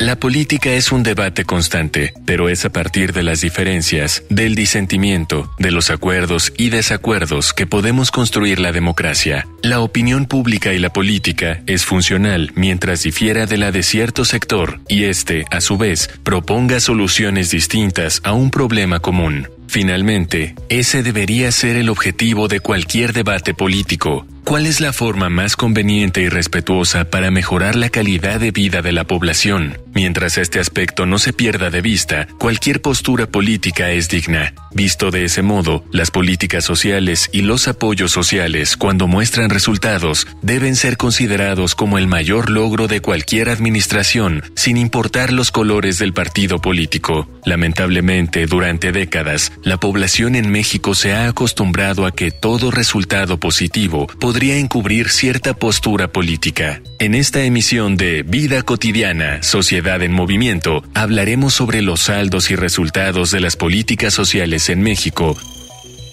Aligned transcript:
La 0.00 0.16
política 0.16 0.72
es 0.72 0.92
un 0.92 1.02
debate 1.02 1.44
constante, 1.44 2.14
pero 2.24 2.48
es 2.48 2.64
a 2.64 2.70
partir 2.70 3.12
de 3.12 3.22
las 3.22 3.42
diferencias, 3.42 4.22
del 4.30 4.54
disentimiento, 4.54 5.52
de 5.58 5.70
los 5.70 5.90
acuerdos 5.90 6.54
y 6.56 6.70
desacuerdos 6.70 7.52
que 7.52 7.66
podemos 7.66 8.10
construir 8.10 8.60
la 8.60 8.72
democracia. 8.72 9.46
La 9.62 9.80
opinión 9.80 10.24
pública 10.24 10.72
y 10.72 10.78
la 10.78 10.90
política 10.90 11.60
es 11.66 11.84
funcional 11.84 12.50
mientras 12.54 13.02
difiera 13.02 13.44
de 13.44 13.58
la 13.58 13.72
de 13.72 13.82
cierto 13.82 14.24
sector 14.24 14.80
y 14.88 15.04
este, 15.04 15.44
a 15.50 15.60
su 15.60 15.76
vez, 15.76 16.08
proponga 16.22 16.80
soluciones 16.80 17.50
distintas 17.50 18.22
a 18.24 18.32
un 18.32 18.50
problema 18.50 19.00
común. 19.00 19.50
Finalmente, 19.68 20.54
ese 20.70 21.02
debería 21.02 21.52
ser 21.52 21.76
el 21.76 21.90
objetivo 21.90 22.48
de 22.48 22.60
cualquier 22.60 23.12
debate 23.12 23.52
político, 23.52 24.26
¿Cuál 24.50 24.66
es 24.66 24.80
la 24.80 24.92
forma 24.92 25.28
más 25.28 25.54
conveniente 25.54 26.22
y 26.22 26.28
respetuosa 26.28 27.04
para 27.04 27.30
mejorar 27.30 27.76
la 27.76 27.88
calidad 27.88 28.40
de 28.40 28.50
vida 28.50 28.82
de 28.82 28.90
la 28.90 29.04
población? 29.04 29.78
Mientras 30.00 30.38
este 30.38 30.60
aspecto 30.60 31.04
no 31.04 31.18
se 31.18 31.34
pierda 31.34 31.68
de 31.68 31.82
vista, 31.82 32.26
cualquier 32.38 32.80
postura 32.80 33.26
política 33.26 33.90
es 33.90 34.08
digna. 34.08 34.54
Visto 34.72 35.10
de 35.10 35.26
ese 35.26 35.42
modo, 35.42 35.84
las 35.92 36.10
políticas 36.10 36.64
sociales 36.64 37.28
y 37.34 37.42
los 37.42 37.68
apoyos 37.68 38.10
sociales, 38.10 38.78
cuando 38.78 39.06
muestran 39.06 39.50
resultados, 39.50 40.26
deben 40.40 40.74
ser 40.74 40.96
considerados 40.96 41.74
como 41.74 41.98
el 41.98 42.06
mayor 42.06 42.48
logro 42.48 42.88
de 42.88 43.02
cualquier 43.02 43.50
administración, 43.50 44.42
sin 44.56 44.78
importar 44.78 45.34
los 45.34 45.50
colores 45.50 45.98
del 45.98 46.14
partido 46.14 46.62
político. 46.62 47.28
Lamentablemente, 47.44 48.46
durante 48.46 48.92
décadas, 48.92 49.52
la 49.64 49.76
población 49.76 50.34
en 50.34 50.50
México 50.50 50.94
se 50.94 51.12
ha 51.12 51.28
acostumbrado 51.28 52.06
a 52.06 52.12
que 52.12 52.30
todo 52.30 52.70
resultado 52.70 53.38
positivo 53.38 54.06
podría 54.18 54.56
encubrir 54.56 55.10
cierta 55.10 55.52
postura 55.52 56.10
política. 56.10 56.80
En 57.00 57.14
esta 57.14 57.42
emisión 57.44 57.96
de 57.96 58.22
Vida 58.24 58.62
Cotidiana, 58.62 59.42
Sociedad 59.42 60.02
en 60.02 60.12
Movimiento, 60.12 60.84
hablaremos 60.92 61.54
sobre 61.54 61.80
los 61.80 62.00
saldos 62.00 62.50
y 62.50 62.56
resultados 62.56 63.30
de 63.30 63.40
las 63.40 63.56
políticas 63.56 64.12
sociales 64.12 64.68
en 64.68 64.82
México 64.82 65.34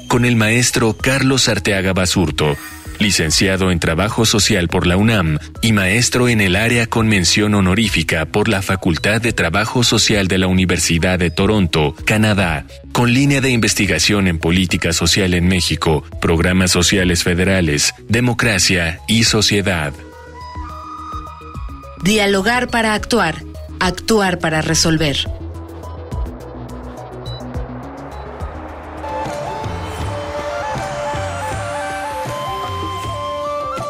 con 0.08 0.24
el 0.24 0.38
maestro 0.38 0.96
Carlos 0.96 1.50
Arteaga 1.50 1.92
Basurto, 1.92 2.56
licenciado 3.00 3.70
en 3.70 3.80
Trabajo 3.82 4.26
Social 4.26 4.70
por 4.70 4.88
la 4.88 4.96
UNAM 4.96 5.40
y 5.62 5.74
maestro 5.74 6.30
en 6.30 6.40
el 6.40 6.56
área 6.56 6.88
con 6.88 7.10
mención 7.10 7.54
honorífica 7.54 8.26
por 8.26 8.48
la 8.48 8.62
Facultad 8.62 9.20
de 9.20 9.34
Trabajo 9.34 9.84
Social 9.84 10.30
de 10.30 10.38
la 10.38 10.48
Universidad 10.48 11.20
de 11.20 11.32
Toronto, 11.32 11.98
Canadá, 12.06 12.66
con 12.94 13.14
línea 13.14 13.42
de 13.42 13.50
investigación 13.50 14.30
en 14.30 14.40
política 14.40 14.94
social 14.94 15.34
en 15.34 15.50
México, 15.50 16.06
programas 16.22 16.72
sociales 16.72 17.24
federales, 17.24 17.94
democracia 18.08 19.02
y 19.10 19.26
sociedad. 19.26 19.92
Dialogar 22.04 22.70
para 22.70 22.94
actuar, 22.94 23.44
actuar 23.80 24.40
para 24.40 24.62
resolver. 24.62 25.18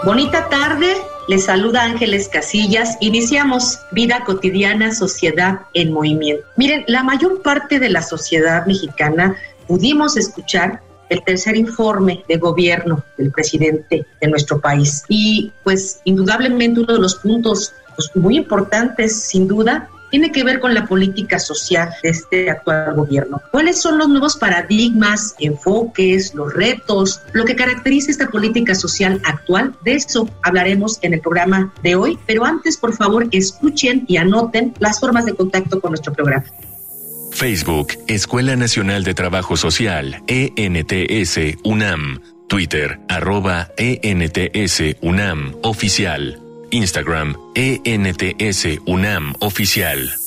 Bonita 0.05 0.47
tarde, 0.47 0.87
les 1.27 1.43
saluda 1.43 1.83
Ángeles 1.83 2.29
Casillas. 2.29 2.97
Iniciamos 3.01 3.79
Vida 3.91 4.23
Cotidiana, 4.25 4.93
Sociedad 4.93 5.61
en 5.73 5.91
Movimiento. 5.91 6.47
Miren, 6.55 6.85
la 6.87 7.03
mayor 7.03 7.41
parte 7.41 7.77
de 7.77 7.89
la 7.89 8.01
sociedad 8.01 8.65
mexicana 8.65 9.35
pudimos 9.67 10.15
escuchar 10.15 10.81
el 11.09 11.23
tercer 11.23 11.57
informe 11.57 12.23
de 12.27 12.37
gobierno 12.37 13.03
del 13.17 13.31
presidente 13.31 14.05
de 14.21 14.27
nuestro 14.27 14.61
país. 14.61 15.03
Y 15.09 15.51
pues 15.63 15.99
indudablemente 16.05 16.79
uno 16.79 16.93
de 16.93 16.99
los 16.99 17.15
puntos 17.15 17.73
muy 18.15 18.37
importantes, 18.37 19.15
sin 19.21 19.47
duda, 19.47 19.89
tiene 20.09 20.31
que 20.31 20.43
ver 20.43 20.59
con 20.59 20.73
la 20.73 20.85
política 20.85 21.39
social 21.39 21.89
de 22.01 22.09
este 22.09 22.49
actual 22.49 22.95
gobierno. 22.95 23.41
¿Cuáles 23.51 23.81
son 23.81 23.97
los 23.97 24.07
nuevos 24.07 24.37
paradigmas, 24.37 25.35
enfoques, 25.39 26.33
los 26.33 26.53
retos, 26.53 27.21
lo 27.33 27.45
que 27.45 27.55
caracteriza 27.55 28.11
esta 28.11 28.29
política 28.29 28.73
social 28.75 29.21
actual? 29.25 29.75
De 29.83 29.93
eso 29.93 30.29
hablaremos 30.43 30.99
en 31.01 31.13
el 31.13 31.21
programa 31.21 31.73
de 31.83 31.95
hoy, 31.95 32.17
pero 32.25 32.45
antes, 32.45 32.77
por 32.77 32.95
favor, 32.95 33.27
escuchen 33.31 34.05
y 34.07 34.17
anoten 34.17 34.73
las 34.79 34.99
formas 34.99 35.25
de 35.25 35.33
contacto 35.33 35.79
con 35.81 35.91
nuestro 35.91 36.13
programa. 36.13 36.45
Facebook, 37.31 37.89
Escuela 38.07 38.55
Nacional 38.55 39.03
de 39.03 39.13
Trabajo 39.13 39.57
Social, 39.57 40.23
ENTS, 40.27 41.59
UNAM. 41.63 42.21
Twitter, 42.47 42.99
arroba 43.09 43.71
ENTS, 43.77 44.95
UNAM, 45.01 45.57
oficial. 45.63 46.46
Instagram, 46.71 47.35
ENTS 47.55 48.79
UNAM 48.85 49.35
Oficial. 49.39 50.26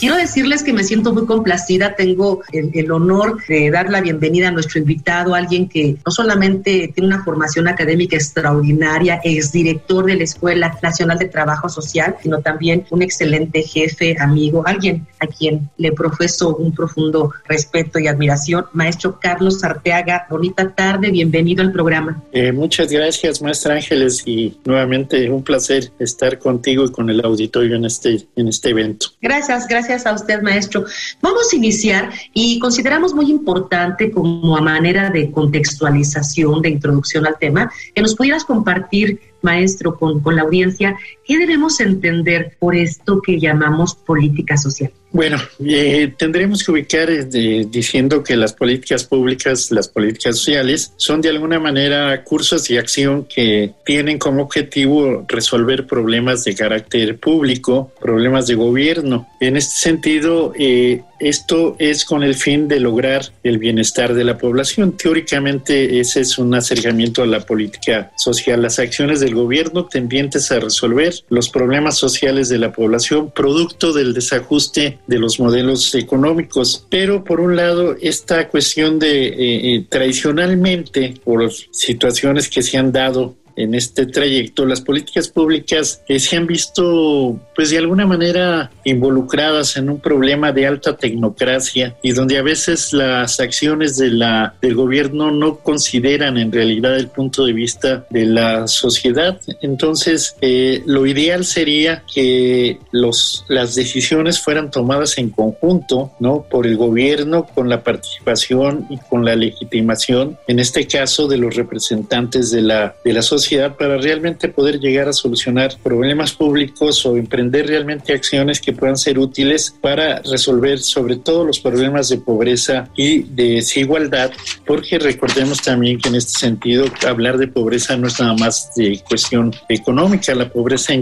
Quiero 0.00 0.16
decirles 0.16 0.62
que 0.62 0.72
me 0.72 0.82
siento 0.82 1.12
muy 1.12 1.26
complacida, 1.26 1.94
tengo 1.94 2.40
el, 2.52 2.90
honor 2.90 3.36
de 3.46 3.70
dar 3.70 3.90
la 3.90 4.00
bienvenida 4.00 4.48
a 4.48 4.50
nuestro 4.50 4.78
invitado, 4.78 5.34
alguien 5.34 5.68
que 5.68 5.96
no 6.06 6.10
solamente 6.10 6.90
tiene 6.94 7.08
una 7.08 7.22
formación 7.22 7.68
académica 7.68 8.16
extraordinaria, 8.16 9.20
es 9.22 9.52
director 9.52 10.06
de 10.06 10.14
la 10.14 10.24
Escuela 10.24 10.74
Nacional 10.82 11.18
de 11.18 11.26
Trabajo 11.26 11.68
Social, 11.68 12.16
sino 12.22 12.40
también 12.40 12.86
un 12.88 13.02
excelente 13.02 13.62
jefe, 13.62 14.16
amigo, 14.18 14.62
alguien 14.64 15.06
a 15.18 15.26
quien 15.26 15.68
le 15.76 15.92
profeso 15.92 16.56
un 16.56 16.74
profundo 16.74 17.34
respeto 17.46 17.98
y 17.98 18.06
admiración. 18.06 18.64
Maestro 18.72 19.20
Carlos 19.20 19.62
Arteaga, 19.62 20.26
bonita 20.30 20.74
tarde, 20.74 21.10
bienvenido 21.10 21.62
al 21.62 21.72
programa. 21.72 22.22
Eh, 22.32 22.52
muchas 22.52 22.90
gracias, 22.90 23.42
maestra 23.42 23.74
Ángeles, 23.74 24.22
y 24.24 24.58
nuevamente 24.64 25.28
un 25.28 25.42
placer 25.42 25.92
estar 25.98 26.38
contigo 26.38 26.86
y 26.86 26.90
con 26.90 27.10
el 27.10 27.22
auditorio 27.22 27.76
en 27.76 27.84
este, 27.84 28.26
en 28.34 28.48
este 28.48 28.70
evento. 28.70 29.08
Gracias, 29.20 29.68
gracias 29.68 29.89
a 29.90 30.12
usted, 30.12 30.42
maestro. 30.42 30.84
Vamos 31.20 31.52
a 31.52 31.56
iniciar 31.56 32.10
y 32.32 32.58
consideramos 32.58 33.12
muy 33.12 33.30
importante 33.30 34.10
como 34.10 34.56
a 34.56 34.60
manera 34.60 35.10
de 35.10 35.30
contextualización, 35.30 36.62
de 36.62 36.70
introducción 36.70 37.26
al 37.26 37.38
tema, 37.38 37.70
que 37.94 38.02
nos 38.02 38.14
pudieras 38.14 38.44
compartir 38.44 39.20
maestro, 39.42 39.96
con, 39.98 40.20
con, 40.20 40.36
la 40.36 40.42
audiencia, 40.42 40.96
¿qué 41.24 41.38
debemos 41.38 41.80
entender 41.80 42.56
por 42.58 42.76
esto 42.76 43.20
que 43.22 43.40
llamamos 43.40 43.94
política 43.94 44.56
social? 44.56 44.92
Bueno, 45.12 45.38
eh, 45.66 46.12
tendremos 46.16 46.62
que 46.62 46.70
ubicar 46.70 47.10
eh, 47.10 47.66
diciendo 47.68 48.22
que 48.22 48.36
las 48.36 48.52
políticas 48.52 49.02
públicas, 49.04 49.72
las 49.72 49.88
políticas 49.88 50.36
sociales, 50.36 50.92
son 50.96 51.20
de 51.20 51.30
alguna 51.30 51.58
manera 51.58 52.22
cursos 52.22 52.68
de 52.68 52.78
acción 52.78 53.24
que 53.24 53.72
tienen 53.84 54.18
como 54.18 54.42
objetivo 54.42 55.24
resolver 55.26 55.86
problemas 55.88 56.44
de 56.44 56.54
carácter 56.54 57.18
público, 57.18 57.92
problemas 58.00 58.46
de 58.46 58.54
gobierno. 58.54 59.26
En 59.40 59.56
este 59.56 59.80
sentido, 59.80 60.52
eh, 60.56 61.02
esto 61.20 61.76
es 61.78 62.04
con 62.04 62.22
el 62.22 62.34
fin 62.34 62.68
de 62.68 62.80
lograr 62.80 63.32
el 63.42 63.58
bienestar 63.58 64.14
de 64.14 64.24
la 64.24 64.38
población. 64.38 64.96
Teóricamente, 64.96 66.00
ese 66.00 66.20
es 66.20 66.38
un 66.38 66.54
acercamiento 66.54 67.22
a 67.22 67.26
la 67.26 67.40
política 67.40 68.12
social, 68.16 68.62
las 68.62 68.78
acciones 68.78 69.20
del 69.20 69.34
gobierno 69.34 69.86
tendientes 69.86 70.50
a 70.50 70.60
resolver 70.60 71.14
los 71.28 71.48
problemas 71.48 71.96
sociales 71.96 72.48
de 72.48 72.58
la 72.58 72.72
población 72.72 73.30
producto 73.30 73.92
del 73.92 74.14
desajuste 74.14 74.98
de 75.06 75.18
los 75.18 75.38
modelos 75.40 75.94
económicos. 75.94 76.86
Pero 76.88 77.24
por 77.24 77.40
un 77.40 77.56
lado, 77.56 77.96
esta 78.00 78.48
cuestión 78.48 78.98
de 78.98 79.26
eh, 79.26 79.74
eh, 79.74 79.86
tradicionalmente, 79.88 81.14
por 81.24 81.50
situaciones 81.52 82.48
que 82.48 82.62
se 82.62 82.78
han 82.78 82.92
dado 82.92 83.36
en 83.60 83.74
este 83.74 84.06
trayecto, 84.06 84.64
las 84.64 84.80
políticas 84.80 85.28
públicas 85.28 86.02
se 86.08 86.36
han 86.36 86.46
visto, 86.46 87.38
pues 87.54 87.70
de 87.70 87.78
alguna 87.78 88.06
manera, 88.06 88.70
involucradas 88.84 89.76
en 89.76 89.90
un 89.90 90.00
problema 90.00 90.52
de 90.52 90.66
alta 90.66 90.96
tecnocracia 90.96 91.96
y 92.02 92.12
donde 92.12 92.38
a 92.38 92.42
veces 92.42 92.92
las 92.92 93.38
acciones 93.38 93.96
de 93.98 94.10
la, 94.10 94.54
del 94.62 94.74
gobierno 94.74 95.30
no 95.30 95.58
consideran 95.58 96.38
en 96.38 96.50
realidad 96.50 96.96
el 96.96 97.08
punto 97.08 97.44
de 97.44 97.52
vista 97.52 98.06
de 98.10 98.26
la 98.26 98.66
sociedad. 98.66 99.40
Entonces, 99.60 100.36
eh, 100.40 100.82
lo 100.86 101.06
ideal 101.06 101.44
sería 101.44 102.02
que 102.12 102.78
los, 102.92 103.44
las 103.48 103.74
decisiones 103.74 104.40
fueran 104.40 104.70
tomadas 104.70 105.18
en 105.18 105.30
conjunto, 105.30 106.12
¿no? 106.18 106.46
Por 106.50 106.66
el 106.66 106.76
gobierno, 106.76 107.46
con 107.54 107.68
la 107.68 107.82
participación 107.82 108.86
y 108.88 108.96
con 108.96 109.24
la 109.24 109.36
legitimación, 109.36 110.38
en 110.46 110.58
este 110.58 110.86
caso, 110.86 111.28
de 111.28 111.36
los 111.36 111.54
representantes 111.54 112.50
de 112.50 112.62
la, 112.62 112.94
de 113.04 113.12
la 113.12 113.22
sociedad 113.22 113.49
para 113.76 113.96
realmente 113.98 114.48
poder 114.48 114.78
llegar 114.78 115.08
a 115.08 115.12
solucionar 115.12 115.76
problemas 115.82 116.32
públicos 116.32 117.04
o 117.04 117.16
emprender 117.16 117.66
realmente 117.66 118.12
acciones 118.12 118.60
que 118.60 118.72
puedan 118.72 118.96
ser 118.96 119.18
útiles 119.18 119.74
para 119.80 120.20
resolver 120.22 120.78
sobre 120.78 121.16
todo 121.16 121.44
los 121.44 121.58
problemas 121.58 122.08
de 122.08 122.18
pobreza 122.18 122.88
y 122.96 123.22
de 123.22 123.54
desigualdad, 123.54 124.30
porque 124.66 124.98
recordemos 124.98 125.60
también 125.62 125.98
que 125.98 126.08
en 126.08 126.14
este 126.14 126.38
sentido 126.38 126.86
hablar 127.06 127.38
de 127.38 127.48
pobreza 127.48 127.96
no 127.96 128.06
es 128.06 128.20
nada 128.20 128.34
más 128.34 128.70
de 128.76 129.00
cuestión 129.08 129.52
económica, 129.68 130.34
la 130.34 130.48
pobreza 130.48 130.94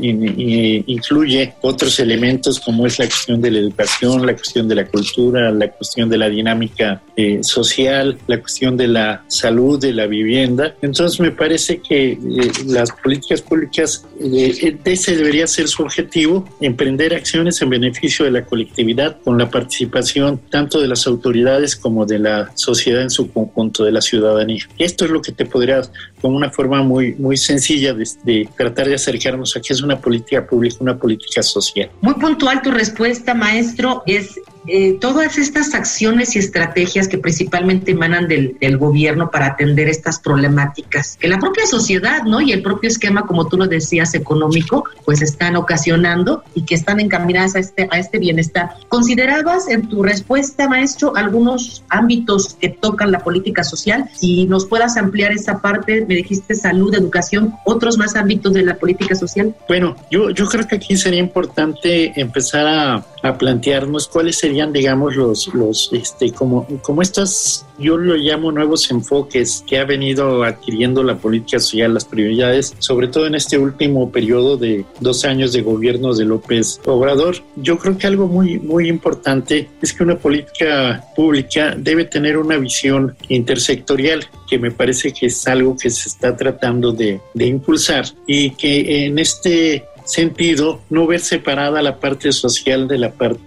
incluye 0.00 1.54
otros 1.62 1.98
elementos 2.00 2.60
como 2.60 2.86
es 2.86 2.98
la 2.98 3.06
cuestión 3.06 3.40
de 3.40 3.50
la 3.50 3.58
educación, 3.58 4.24
la 4.24 4.34
cuestión 4.34 4.68
de 4.68 4.74
la 4.74 4.86
cultura, 4.86 5.50
la 5.50 5.68
cuestión 5.70 6.08
de 6.08 6.18
la 6.18 6.28
dinámica 6.28 7.02
eh, 7.16 7.38
social, 7.42 8.18
la 8.26 8.40
cuestión 8.40 8.76
de 8.76 8.88
la 8.88 9.24
salud, 9.28 9.80
de 9.80 9.92
la 9.92 10.06
vivienda. 10.06 10.74
Entonces 10.82 11.20
me 11.20 11.30
parece 11.30 11.77
que 11.80 12.12
eh, 12.12 12.18
las 12.66 12.90
políticas 12.92 13.42
públicas, 13.42 14.06
eh, 14.20 14.76
ese 14.84 15.16
debería 15.16 15.46
ser 15.46 15.68
su 15.68 15.82
objetivo, 15.82 16.48
emprender 16.60 17.14
acciones 17.14 17.60
en 17.62 17.70
beneficio 17.70 18.24
de 18.24 18.30
la 18.30 18.44
colectividad 18.44 19.18
con 19.22 19.38
la 19.38 19.50
participación 19.50 20.40
tanto 20.50 20.80
de 20.80 20.88
las 20.88 21.06
autoridades 21.06 21.76
como 21.76 22.06
de 22.06 22.18
la 22.18 22.50
sociedad 22.54 23.02
en 23.02 23.10
su 23.10 23.30
conjunto, 23.30 23.84
de 23.84 23.92
la 23.92 24.00
ciudadanía. 24.00 24.64
Esto 24.78 25.04
es 25.04 25.10
lo 25.10 25.22
que 25.22 25.32
te 25.32 25.46
podría, 25.46 25.82
como 26.20 26.36
una 26.36 26.50
forma 26.50 26.82
muy, 26.82 27.14
muy 27.14 27.36
sencilla 27.36 27.92
de, 27.94 28.08
de 28.24 28.48
tratar 28.56 28.88
de 28.88 28.94
acercarnos 28.94 29.56
a 29.56 29.60
qué 29.60 29.72
es 29.72 29.82
una 29.82 30.00
política 30.00 30.46
pública, 30.46 30.76
una 30.80 30.96
política 30.96 31.42
social. 31.42 31.90
Muy 32.00 32.14
puntual 32.14 32.62
tu 32.62 32.70
respuesta, 32.70 33.34
maestro. 33.34 34.02
Es 34.06 34.40
eh, 34.66 34.98
todas 35.00 35.38
estas 35.38 35.74
acciones 35.74 36.36
y 36.36 36.38
estrategias 36.38 37.08
que 37.08 37.18
principalmente 37.18 37.92
emanan 37.92 38.28
del, 38.28 38.56
gobierno 38.78 39.30
para 39.30 39.46
atender 39.46 39.88
estas 39.88 40.20
problemáticas 40.20 41.16
que 41.18 41.26
la 41.26 41.38
propia 41.38 41.66
sociedad, 41.66 42.22
¿no? 42.24 42.40
Y 42.40 42.52
el 42.52 42.62
propio 42.62 42.88
esquema, 42.88 43.22
como 43.22 43.48
tú 43.48 43.56
lo 43.56 43.66
decías, 43.66 44.14
económico, 44.14 44.84
pues 45.04 45.22
están 45.22 45.56
ocasionando 45.56 46.44
y 46.54 46.64
que 46.64 46.74
están 46.74 47.00
encaminadas 47.00 47.56
a 47.56 47.60
este, 47.60 47.88
a 47.90 47.98
este 47.98 48.18
bienestar. 48.18 48.70
¿Considerabas 48.88 49.68
en 49.68 49.88
tu 49.88 50.02
respuesta, 50.02 50.68
maestro, 50.68 51.16
algunos 51.16 51.82
ámbitos 51.88 52.54
que 52.60 52.68
tocan 52.68 53.10
la 53.10 53.20
política 53.20 53.64
social? 53.64 54.08
Si 54.14 54.46
nos 54.46 54.66
puedas 54.66 54.96
ampliar 54.96 55.32
esa 55.32 55.60
parte, 55.60 56.04
me 56.06 56.14
dijiste 56.14 56.54
salud, 56.54 56.94
educación, 56.94 57.54
otros 57.64 57.96
más 57.98 58.16
ámbitos 58.16 58.52
de 58.52 58.62
la 58.62 58.76
política 58.76 59.14
social. 59.14 59.56
Bueno, 59.66 59.96
yo, 60.10 60.30
yo 60.30 60.46
creo 60.46 60.66
que 60.66 60.76
aquí 60.76 60.96
sería 60.96 61.20
importante 61.20 62.12
empezar 62.20 62.66
a, 62.66 63.06
a 63.22 63.38
plantearnos 63.38 64.08
cuáles 64.08 64.38
serían 64.38 64.57
digamos, 64.66 65.16
los, 65.16 65.48
los 65.54 65.90
este, 65.92 66.32
como, 66.32 66.66
como 66.82 67.02
estos, 67.02 67.64
yo 67.78 67.96
lo 67.96 68.14
llamo 68.16 68.50
nuevos 68.52 68.90
enfoques 68.90 69.64
que 69.66 69.78
ha 69.78 69.84
venido 69.84 70.42
adquiriendo 70.42 71.02
la 71.02 71.16
política 71.16 71.60
social, 71.60 71.94
las 71.94 72.04
prioridades, 72.04 72.74
sobre 72.78 73.08
todo 73.08 73.26
en 73.26 73.34
este 73.34 73.58
último 73.58 74.10
periodo 74.10 74.56
de 74.56 74.84
dos 75.00 75.24
años 75.24 75.52
de 75.52 75.62
gobierno 75.62 76.14
de 76.14 76.24
López 76.24 76.80
Obrador. 76.86 77.36
Yo 77.56 77.78
creo 77.78 77.96
que 77.96 78.06
algo 78.06 78.26
muy, 78.26 78.58
muy 78.58 78.88
importante 78.88 79.68
es 79.80 79.92
que 79.92 80.02
una 80.02 80.16
política 80.16 81.04
pública 81.14 81.74
debe 81.76 82.04
tener 82.04 82.36
una 82.36 82.56
visión 82.56 83.16
intersectorial 83.28 84.26
que 84.48 84.58
me 84.58 84.70
parece 84.70 85.12
que 85.12 85.26
es 85.26 85.46
algo 85.46 85.76
que 85.76 85.90
se 85.90 86.08
está 86.08 86.36
tratando 86.36 86.92
de, 86.92 87.20
de 87.34 87.46
impulsar 87.46 88.06
y 88.26 88.50
que 88.50 89.04
en 89.06 89.18
este 89.18 89.84
sentido 90.08 90.80
no 90.88 91.06
ver 91.06 91.20
separada 91.20 91.82
la 91.82 92.00
parte 92.00 92.32
social 92.32 92.88
de 92.88 92.98
la 92.98 93.12
parte 93.12 93.40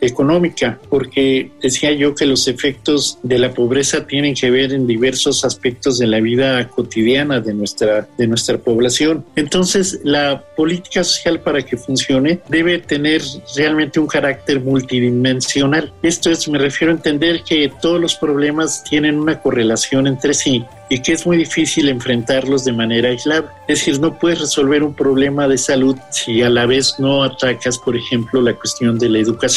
económica, 0.00 0.78
porque 0.88 1.50
decía 1.60 1.92
yo 1.92 2.14
que 2.14 2.26
los 2.26 2.46
efectos 2.48 3.18
de 3.22 3.38
la 3.38 3.52
pobreza 3.52 4.06
tienen 4.06 4.34
que 4.34 4.50
ver 4.50 4.72
en 4.72 4.86
diversos 4.86 5.44
aspectos 5.44 5.98
de 5.98 6.06
la 6.06 6.20
vida 6.20 6.68
cotidiana 6.68 7.40
de 7.40 7.54
nuestra, 7.54 8.08
de 8.16 8.26
nuestra 8.26 8.58
población. 8.58 9.24
Entonces, 9.36 10.00
la 10.04 10.44
política 10.56 11.04
social 11.04 11.40
para 11.40 11.62
que 11.62 11.76
funcione 11.76 12.40
debe 12.48 12.78
tener 12.78 13.22
realmente 13.56 14.00
un 14.00 14.06
carácter 14.06 14.60
multidimensional. 14.60 15.92
Esto 16.02 16.30
es, 16.30 16.48
me 16.48 16.58
refiero 16.58 16.92
a 16.92 16.96
entender 16.96 17.42
que 17.42 17.70
todos 17.80 18.00
los 18.00 18.14
problemas 18.16 18.84
tienen 18.84 19.18
una 19.18 19.40
correlación 19.40 20.06
entre 20.06 20.34
sí 20.34 20.64
y 20.90 21.02
que 21.02 21.12
es 21.12 21.26
muy 21.26 21.36
difícil 21.36 21.88
enfrentarlos 21.88 22.64
de 22.64 22.72
manera 22.72 23.10
aislada. 23.10 23.52
Es 23.68 23.80
decir, 23.80 24.00
no 24.00 24.18
puedes 24.18 24.40
resolver 24.40 24.82
un 24.82 24.94
problema 24.94 25.46
de 25.46 25.58
salud 25.58 25.96
si 26.10 26.42
a 26.42 26.48
la 26.48 26.66
vez 26.66 26.94
no 26.98 27.22
atacas, 27.22 27.78
por 27.78 27.96
ejemplo, 27.96 28.40
la 28.40 28.54
cuestión 28.54 28.98
de 28.98 29.08
la 29.08 29.18
educación, 29.18 29.47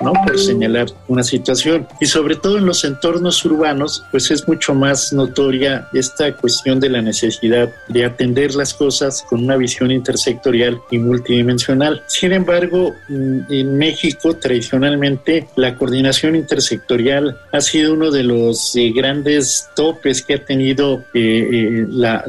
¿no? 0.00 0.12
Por 0.12 0.38
señalar 0.38 0.86
una 1.08 1.22
situación. 1.22 1.86
Y 2.00 2.06
sobre 2.06 2.36
todo 2.36 2.58
en 2.58 2.66
los 2.66 2.84
entornos 2.84 3.44
urbanos, 3.44 4.04
pues 4.10 4.30
es 4.30 4.46
mucho 4.48 4.74
más 4.74 5.12
notoria 5.12 5.88
esta 5.92 6.34
cuestión 6.36 6.80
de 6.80 6.90
la 6.90 7.02
necesidad 7.02 7.70
de 7.88 8.04
atender 8.04 8.54
las 8.54 8.74
cosas 8.74 9.24
con 9.28 9.44
una 9.44 9.56
visión 9.56 9.90
intersectorial 9.90 10.80
y 10.90 10.98
multidimensional. 10.98 12.02
Sin 12.06 12.32
embargo, 12.32 12.94
mm, 13.08 13.52
en 13.52 13.78
México 13.78 14.34
tradicionalmente 14.34 15.46
la 15.56 15.76
coordinación 15.76 16.36
intersectorial 16.36 17.38
ha 17.52 17.60
sido 17.60 17.94
uno 17.94 18.10
de 18.10 18.24
los 18.24 18.74
eh, 18.76 18.92
grandes 18.94 19.68
topes 19.76 20.22
que 20.22 20.34
ha 20.34 20.44
tenido 20.44 21.04
eh, 21.14 21.48
eh, 21.52 21.86
la, 21.88 22.24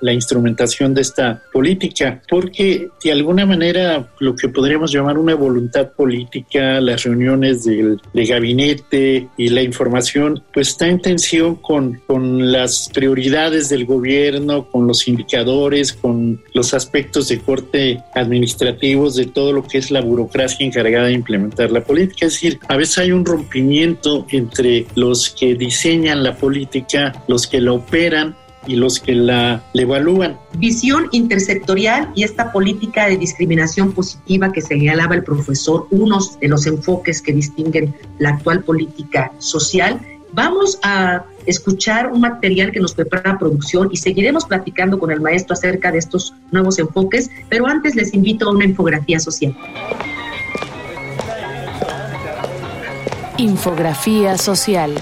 la, 0.00 0.12
instrumentación 0.12 0.94
de 0.94 1.02
esta 1.02 1.42
política, 1.52 2.22
porque 2.28 2.88
de 3.02 3.12
alguna 3.12 3.46
manera 3.46 4.08
lo 4.20 4.36
que 4.36 4.48
podríamos 4.48 4.92
llamar 4.92 5.18
una 5.18 5.34
voluntad 5.34 5.90
política, 5.90 6.53
las 6.54 7.02
reuniones 7.04 7.64
del, 7.64 8.00
de 8.12 8.26
gabinete 8.26 9.28
y 9.36 9.48
la 9.48 9.62
información, 9.62 10.42
pues 10.52 10.68
está 10.68 10.86
en 10.88 11.00
tensión 11.00 11.56
con, 11.56 12.00
con 12.06 12.52
las 12.52 12.90
prioridades 12.92 13.68
del 13.68 13.84
gobierno, 13.86 14.68
con 14.70 14.86
los 14.86 15.08
indicadores, 15.08 15.92
con 15.92 16.42
los 16.52 16.74
aspectos 16.74 17.28
de 17.28 17.40
corte 17.40 18.02
administrativos 18.14 19.16
de 19.16 19.26
todo 19.26 19.52
lo 19.52 19.64
que 19.64 19.78
es 19.78 19.90
la 19.90 20.00
burocracia 20.00 20.64
encargada 20.66 21.06
de 21.06 21.12
implementar 21.12 21.70
la 21.70 21.82
política. 21.82 22.26
Es 22.26 22.34
decir, 22.34 22.58
a 22.68 22.76
veces 22.76 22.98
hay 22.98 23.12
un 23.12 23.24
rompimiento 23.24 24.26
entre 24.30 24.86
los 24.94 25.30
que 25.30 25.54
diseñan 25.54 26.22
la 26.22 26.36
política, 26.36 27.24
los 27.28 27.46
que 27.46 27.60
lo 27.60 27.76
operan 27.76 28.36
y 28.66 28.76
los 28.76 29.00
que 29.00 29.14
la, 29.14 29.62
evalúan. 29.74 30.38
Visión 30.58 31.08
intersectorial 31.12 32.10
y 32.14 32.24
esta 32.24 32.52
política 32.52 33.06
de 33.06 33.16
discriminación 33.16 33.92
positiva 33.92 34.52
que 34.52 34.60
señalaba 34.60 35.14
el 35.14 35.24
profesor, 35.24 35.86
unos 35.90 36.38
de 36.40 36.48
los 36.48 36.66
enfoques 36.66 37.20
que 37.22 37.32
distinguen 37.32 37.94
la 38.18 38.30
actual 38.30 38.62
política 38.62 39.32
social. 39.38 40.00
Vamos 40.32 40.78
a 40.82 41.24
escuchar 41.46 42.10
un 42.10 42.20
material 42.20 42.72
que 42.72 42.80
nos 42.80 42.94
prepara 42.94 43.38
producción 43.38 43.88
y 43.92 43.96
seguiremos 43.96 44.44
platicando 44.44 44.98
con 44.98 45.10
el 45.10 45.20
maestro 45.20 45.54
acerca 45.54 45.92
de 45.92 45.98
estos 45.98 46.34
nuevos 46.50 46.78
enfoques, 46.78 47.30
pero 47.48 47.66
antes 47.66 47.94
les 47.94 48.14
invito 48.14 48.48
a 48.48 48.52
una 48.52 48.64
infografía 48.64 49.20
social. 49.20 49.56
Infografía 53.36 54.38
social. 54.38 54.94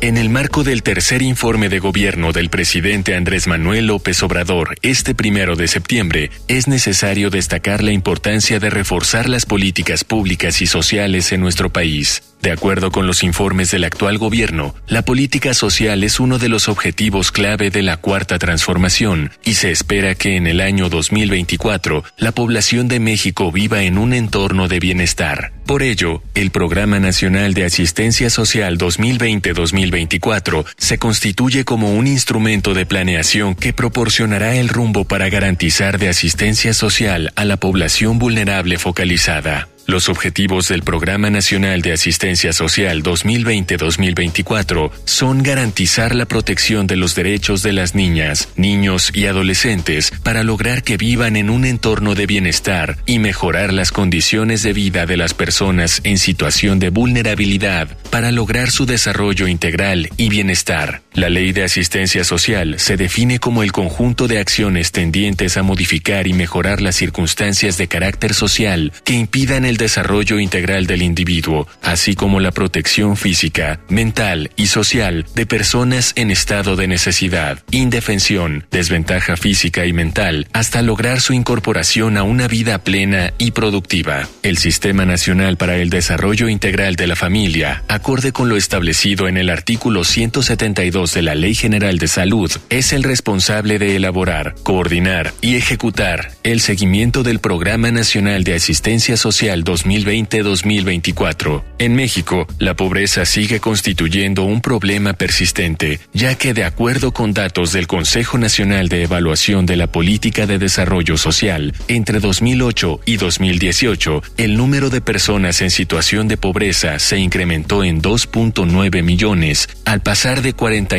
En 0.00 0.16
el 0.16 0.30
marco 0.30 0.62
del 0.62 0.84
tercer 0.84 1.22
informe 1.22 1.68
de 1.68 1.80
gobierno 1.80 2.30
del 2.30 2.50
presidente 2.50 3.16
Andrés 3.16 3.48
Manuel 3.48 3.88
López 3.88 4.22
Obrador 4.22 4.76
este 4.82 5.12
primero 5.12 5.56
de 5.56 5.66
septiembre, 5.66 6.30
es 6.46 6.68
necesario 6.68 7.30
destacar 7.30 7.82
la 7.82 7.90
importancia 7.90 8.60
de 8.60 8.70
reforzar 8.70 9.28
las 9.28 9.44
políticas 9.44 10.04
públicas 10.04 10.62
y 10.62 10.68
sociales 10.68 11.32
en 11.32 11.40
nuestro 11.40 11.70
país. 11.70 12.22
De 12.42 12.52
acuerdo 12.52 12.92
con 12.92 13.06
los 13.06 13.24
informes 13.24 13.72
del 13.72 13.84
actual 13.84 14.16
gobierno, 14.16 14.74
la 14.86 15.02
política 15.02 15.54
social 15.54 16.04
es 16.04 16.20
uno 16.20 16.38
de 16.38 16.48
los 16.48 16.68
objetivos 16.68 17.32
clave 17.32 17.70
de 17.70 17.82
la 17.82 17.96
cuarta 17.96 18.38
transformación 18.38 19.32
y 19.44 19.54
se 19.54 19.72
espera 19.72 20.14
que 20.14 20.36
en 20.36 20.46
el 20.46 20.60
año 20.60 20.88
2024 20.88 22.04
la 22.16 22.32
población 22.32 22.86
de 22.86 23.00
México 23.00 23.50
viva 23.50 23.82
en 23.82 23.98
un 23.98 24.12
entorno 24.12 24.68
de 24.68 24.78
bienestar. 24.78 25.52
Por 25.66 25.82
ello, 25.82 26.22
el 26.34 26.50
Programa 26.50 27.00
Nacional 27.00 27.54
de 27.54 27.64
Asistencia 27.64 28.30
Social 28.30 28.78
2020-2024 28.78 30.64
se 30.76 30.98
constituye 30.98 31.64
como 31.64 31.92
un 31.92 32.06
instrumento 32.06 32.72
de 32.72 32.86
planeación 32.86 33.56
que 33.56 33.72
proporcionará 33.72 34.54
el 34.54 34.68
rumbo 34.68 35.04
para 35.04 35.28
garantizar 35.28 35.98
de 35.98 36.08
asistencia 36.08 36.72
social 36.72 37.32
a 37.34 37.44
la 37.44 37.58
población 37.58 38.18
vulnerable 38.18 38.78
focalizada. 38.78 39.68
Los 39.90 40.10
objetivos 40.10 40.68
del 40.68 40.82
Programa 40.82 41.30
Nacional 41.30 41.80
de 41.80 41.94
Asistencia 41.94 42.52
Social 42.52 43.02
2020-2024 43.02 44.90
son 45.06 45.42
garantizar 45.42 46.14
la 46.14 46.26
protección 46.26 46.86
de 46.86 46.96
los 46.96 47.14
derechos 47.14 47.62
de 47.62 47.72
las 47.72 47.94
niñas, 47.94 48.50
niños 48.56 49.10
y 49.14 49.24
adolescentes 49.24 50.12
para 50.22 50.42
lograr 50.42 50.82
que 50.82 50.98
vivan 50.98 51.36
en 51.36 51.48
un 51.48 51.64
entorno 51.64 52.14
de 52.14 52.26
bienestar 52.26 52.98
y 53.06 53.18
mejorar 53.18 53.72
las 53.72 53.90
condiciones 53.90 54.62
de 54.62 54.74
vida 54.74 55.06
de 55.06 55.16
las 55.16 55.32
personas 55.32 56.02
en 56.04 56.18
situación 56.18 56.78
de 56.80 56.90
vulnerabilidad 56.90 57.88
para 58.10 58.30
lograr 58.30 58.70
su 58.70 58.84
desarrollo 58.84 59.48
integral 59.48 60.10
y 60.18 60.28
bienestar. 60.28 61.00
La 61.18 61.28
Ley 61.28 61.50
de 61.50 61.64
Asistencia 61.64 62.22
Social 62.22 62.78
se 62.78 62.96
define 62.96 63.40
como 63.40 63.64
el 63.64 63.72
conjunto 63.72 64.28
de 64.28 64.38
acciones 64.38 64.92
tendientes 64.92 65.56
a 65.56 65.64
modificar 65.64 66.28
y 66.28 66.32
mejorar 66.32 66.80
las 66.80 66.94
circunstancias 66.94 67.76
de 67.76 67.88
carácter 67.88 68.34
social 68.34 68.92
que 69.02 69.14
impidan 69.14 69.64
el 69.64 69.78
desarrollo 69.78 70.38
integral 70.38 70.86
del 70.86 71.02
individuo, 71.02 71.66
así 71.82 72.14
como 72.14 72.38
la 72.38 72.52
protección 72.52 73.16
física, 73.16 73.80
mental 73.88 74.52
y 74.54 74.68
social 74.68 75.26
de 75.34 75.44
personas 75.44 76.12
en 76.14 76.30
estado 76.30 76.76
de 76.76 76.86
necesidad, 76.86 77.64
indefensión, 77.72 78.66
desventaja 78.70 79.36
física 79.36 79.86
y 79.86 79.92
mental, 79.92 80.46
hasta 80.52 80.82
lograr 80.82 81.20
su 81.20 81.32
incorporación 81.32 82.16
a 82.16 82.22
una 82.22 82.46
vida 82.46 82.84
plena 82.84 83.32
y 83.38 83.50
productiva. 83.50 84.28
El 84.44 84.56
Sistema 84.56 85.04
Nacional 85.04 85.56
para 85.56 85.78
el 85.78 85.90
Desarrollo 85.90 86.48
Integral 86.48 86.94
de 86.94 87.08
la 87.08 87.16
Familia, 87.16 87.82
acorde 87.88 88.30
con 88.30 88.48
lo 88.48 88.56
establecido 88.56 89.26
en 89.26 89.36
el 89.36 89.50
artículo 89.50 90.04
172 90.04 91.07
de 91.14 91.22
la 91.22 91.34
Ley 91.34 91.54
General 91.54 91.98
de 91.98 92.08
Salud, 92.08 92.50
es 92.70 92.92
el 92.92 93.02
responsable 93.02 93.78
de 93.78 93.96
elaborar, 93.96 94.54
coordinar 94.62 95.32
y 95.40 95.56
ejecutar 95.56 96.32
el 96.42 96.60
seguimiento 96.60 97.22
del 97.22 97.38
Programa 97.38 97.90
Nacional 97.90 98.44
de 98.44 98.54
Asistencia 98.54 99.16
Social 99.16 99.64
2020-2024. 99.64 101.62
En 101.78 101.94
México, 101.94 102.46
la 102.58 102.74
pobreza 102.74 103.24
sigue 103.24 103.60
constituyendo 103.60 104.44
un 104.44 104.60
problema 104.60 105.12
persistente, 105.12 106.00
ya 106.12 106.34
que 106.36 106.54
de 106.54 106.64
acuerdo 106.64 107.12
con 107.12 107.32
datos 107.32 107.72
del 107.72 107.86
Consejo 107.86 108.38
Nacional 108.38 108.88
de 108.88 109.02
Evaluación 109.02 109.66
de 109.66 109.76
la 109.76 109.86
Política 109.86 110.46
de 110.46 110.58
Desarrollo 110.58 111.16
Social, 111.16 111.74
entre 111.88 112.20
2008 112.20 113.00
y 113.06 113.16
2018, 113.16 114.22
el 114.36 114.56
número 114.56 114.90
de 114.90 115.00
personas 115.00 115.62
en 115.62 115.70
situación 115.70 116.28
de 116.28 116.36
pobreza 116.36 116.98
se 116.98 117.18
incrementó 117.18 117.84
en 117.84 118.02
2.9 118.02 119.02
millones, 119.02 119.68
al 119.84 120.00
pasar 120.00 120.42
de 120.42 120.52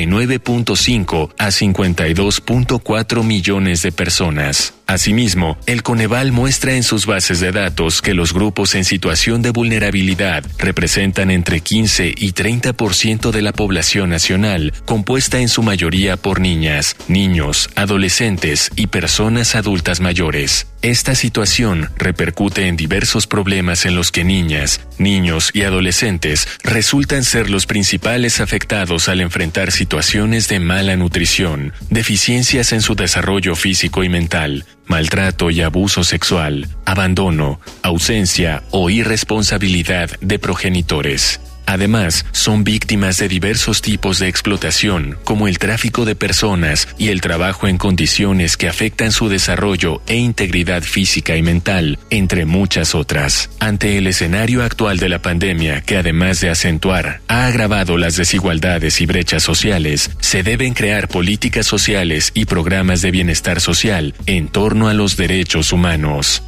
49.5 0.08 1.34
a 1.38 1.48
52.4 1.48 3.24
millones 3.24 3.82
de 3.82 3.92
personas. 3.92 4.74
Asimismo, 4.88 5.58
el 5.68 5.84
Coneval 5.84 6.32
muestra 6.32 6.74
en 6.74 6.82
sus 6.82 7.06
bases 7.06 7.40
de 7.40 7.52
datos 7.52 8.02
que 8.02 8.16
los 8.16 8.34
grupos 8.34 8.74
en 8.74 8.86
situación 8.86 9.44
de 9.44 9.52
vulnerabilidad 9.52 10.44
representan 10.58 11.30
entre 11.30 11.60
15 11.60 12.08
y 12.18 12.34
30% 12.34 13.30
de 13.30 13.42
la 13.44 13.54
población 13.54 14.10
nacional, 14.10 14.74
compuesta 14.86 15.40
en 15.40 15.48
su 15.48 15.62
mayoría 15.62 16.18
por 16.18 16.40
niñas, 16.40 16.96
niños, 17.08 17.70
adolescentes 17.76 18.72
y 18.76 18.88
personas 18.88 19.56
adultas 19.56 20.00
mayores. 20.00 20.66
Esta 20.82 21.14
situación 21.14 21.90
repercute 21.98 22.68
en 22.68 22.78
diversos 22.78 23.28
problemas 23.28 23.86
en 23.86 23.96
los 23.96 24.14
que 24.14 24.24
niñas, 24.24 24.80
niños 24.98 25.52
y 25.54 25.64
adolescentes 25.64 26.48
resultan 26.64 27.26
ser 27.26 27.50
los 27.50 27.66
principales 27.66 28.40
afectados 28.40 29.10
al 29.10 29.20
enfrentar 29.20 29.74
situaciones 29.74 30.48
de 30.48 30.62
mala 30.62 30.96
nutrición, 30.96 31.74
deficiencias 31.90 32.72
en 32.72 32.82
su 32.82 32.96
desarrollo 32.96 33.58
físico 33.58 34.06
y 34.06 34.10
mental, 34.10 34.64
maltrato 34.86 35.52
y 35.52 35.60
abuso 35.60 36.06
sexual, 36.06 36.70
abandono, 36.86 37.60
ausencia 37.84 38.64
o 38.72 38.90
irresponsabilidad 38.90 40.12
de 40.22 40.40
progenitores. 40.40 41.42
Además, 41.70 42.26
son 42.32 42.64
víctimas 42.64 43.18
de 43.18 43.28
diversos 43.28 43.84
tipos 43.84 44.18
de 44.18 44.28
explotación, 44.28 45.20
como 45.24 45.48
el 45.48 45.60
tráfico 45.60 46.04
de 46.04 46.16
personas 46.16 46.88
y 46.98 47.10
el 47.10 47.22
trabajo 47.22 47.68
en 47.68 47.78
condiciones 47.78 48.58
que 48.58 48.68
afectan 48.68 49.12
su 49.12 49.30
desarrollo 49.30 50.02
e 50.08 50.16
integridad 50.16 50.82
física 50.82 51.36
y 51.36 51.44
mental, 51.44 52.00
entre 52.10 52.46
muchas 52.46 52.96
otras. 52.96 53.52
Ante 53.60 54.00
el 54.00 54.08
escenario 54.08 54.64
actual 54.64 54.98
de 54.98 55.10
la 55.10 55.22
pandemia, 55.22 55.82
que 55.82 55.98
además 55.98 56.42
de 56.42 56.50
acentuar, 56.50 57.22
ha 57.28 57.46
agravado 57.46 58.00
las 58.00 58.16
desigualdades 58.16 59.00
y 59.00 59.06
brechas 59.06 59.44
sociales, 59.44 60.10
se 60.22 60.42
deben 60.42 60.74
crear 60.74 61.08
políticas 61.08 61.68
sociales 61.68 62.32
y 62.34 62.46
programas 62.46 63.04
de 63.04 63.12
bienestar 63.12 63.62
social 63.62 64.16
en 64.26 64.48
torno 64.48 64.88
a 64.88 64.96
los 64.96 65.18
derechos 65.18 65.72
humanos. 65.72 66.42